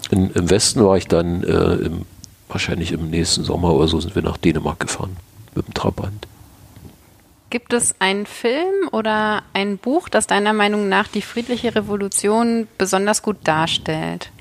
[0.10, 2.06] In, Im Westen war ich dann äh, im,
[2.50, 5.16] wahrscheinlich im nächsten Sommer oder so sind wir nach Dänemark gefahren
[5.56, 6.28] mit dem Trabant.
[7.54, 13.22] Gibt es einen Film oder ein Buch, das deiner Meinung nach die friedliche Revolution besonders
[13.22, 14.32] gut darstellt?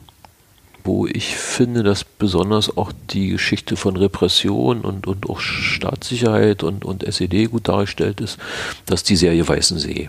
[0.83, 6.87] Wo ich finde, dass besonders auch die Geschichte von Repression und, und auch Staatssicherheit und,
[6.87, 8.39] und SED gut dargestellt ist,
[8.87, 10.09] dass die Serie Weißen See.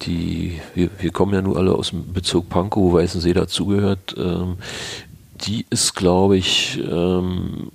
[0.00, 4.14] Die, wir, wir kommen ja nun alle aus dem Bezirk Pankow, wo Weißensee dazugehört.
[4.16, 4.56] Ähm,
[5.42, 7.70] die ist, glaube ich, ähm,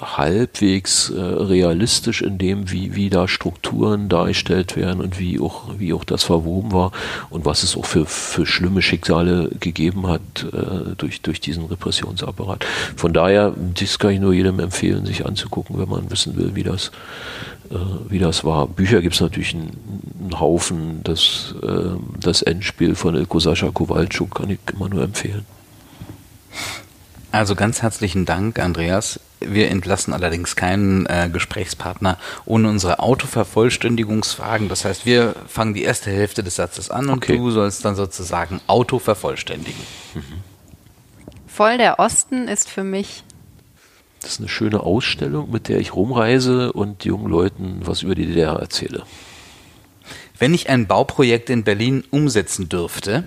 [0.00, 5.92] halbwegs äh, realistisch in dem, wie, wie da Strukturen dargestellt werden und wie auch, wie
[5.92, 6.92] auch das verwoben war
[7.30, 10.20] und was es auch für, für schlimme Schicksale gegeben hat
[10.52, 12.64] äh, durch, durch diesen Repressionsapparat.
[12.96, 16.62] Von daher, das kann ich nur jedem empfehlen, sich anzugucken, wenn man wissen will, wie
[16.62, 16.90] das,
[17.70, 17.76] äh,
[18.08, 18.66] wie das war.
[18.66, 19.78] Bücher gibt es natürlich einen,
[20.20, 21.00] einen, Haufen.
[21.04, 25.44] Das, äh, das Endspiel von Ilko Sascha Kowalczuk kann ich immer nur empfehlen.
[27.34, 29.18] Also ganz herzlichen Dank, Andreas.
[29.40, 34.68] Wir entlassen allerdings keinen äh, Gesprächspartner ohne unsere Autovervollständigungsfragen.
[34.68, 37.36] Das heißt, wir fangen die erste Hälfte des Satzes an und okay.
[37.36, 39.80] du sollst dann sozusagen Auto vervollständigen.
[40.14, 40.22] Mhm.
[41.48, 43.24] Voll der Osten ist für mich.
[44.20, 48.26] Das ist eine schöne Ausstellung, mit der ich rumreise und jungen Leuten was über die
[48.26, 49.02] DDR erzähle.
[50.38, 53.24] Wenn ich ein Bauprojekt in Berlin umsetzen dürfte,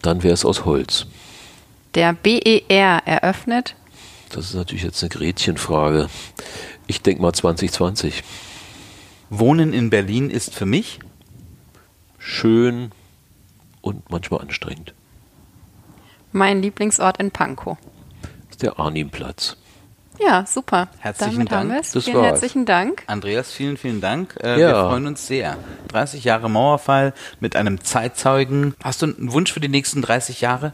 [0.00, 1.06] dann wäre es aus Holz
[1.96, 3.74] der BER eröffnet?
[4.30, 6.08] Das ist natürlich jetzt eine Gretchenfrage.
[6.86, 8.22] Ich denke mal 2020.
[9.30, 11.00] Wohnen in Berlin ist für mich
[12.18, 12.92] schön
[13.80, 14.94] und manchmal anstrengend.
[16.32, 17.78] Mein Lieblingsort in Pankow.
[18.50, 19.56] ist der Arnimplatz.
[20.18, 20.88] Ja, super.
[20.98, 21.92] Herzlichen Damit Dank.
[21.92, 23.04] Das vielen herzlichen Dank.
[23.06, 24.36] Andreas, vielen, vielen Dank.
[24.42, 24.68] Äh, ja.
[24.68, 25.56] Wir freuen uns sehr.
[25.88, 28.74] 30 Jahre Mauerfall mit einem Zeitzeugen.
[28.82, 30.72] Hast du einen Wunsch für die nächsten 30 Jahre?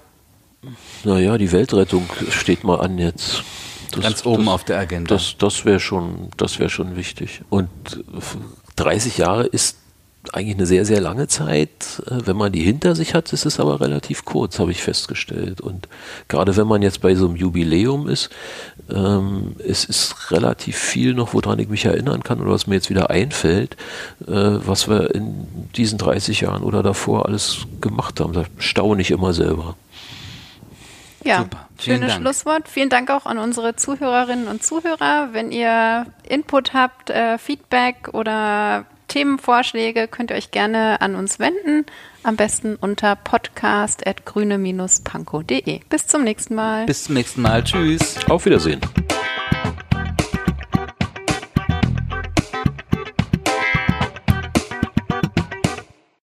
[1.04, 3.42] Naja, die Weltrettung steht mal an jetzt.
[3.90, 5.14] Das, Ganz oben das, auf der Agenda.
[5.14, 7.42] Das, das wäre schon, das wäre schon wichtig.
[7.50, 7.68] Und
[8.76, 9.76] 30 Jahre ist
[10.32, 12.02] eigentlich eine sehr, sehr lange Zeit.
[12.06, 15.60] Äh, wenn man die hinter sich hat, ist es aber relativ kurz, habe ich festgestellt.
[15.60, 15.88] Und
[16.28, 18.30] gerade wenn man jetzt bei so einem Jubiläum ist,
[18.90, 22.90] ähm, es ist relativ viel noch, woran ich mich erinnern kann oder was mir jetzt
[22.90, 23.76] wieder einfällt,
[24.26, 24.32] äh,
[24.64, 25.46] was wir in
[25.76, 28.32] diesen 30 Jahren oder davor alles gemacht haben.
[28.32, 29.76] Da staune ich immer selber.
[31.24, 31.68] Ja, Super.
[31.80, 32.22] schönes Dank.
[32.22, 32.68] Schlusswort.
[32.68, 35.28] Vielen Dank auch an unsere Zuhörerinnen und Zuhörer.
[35.32, 41.86] Wenn ihr Input habt, äh, Feedback oder Themenvorschläge, könnt ihr euch gerne an uns wenden.
[42.22, 45.80] Am besten unter podcast.grüne-panko.de.
[45.88, 46.84] Bis zum nächsten Mal.
[46.86, 47.62] Bis zum nächsten Mal.
[47.64, 48.16] Tschüss.
[48.28, 48.80] Auf Wiedersehen.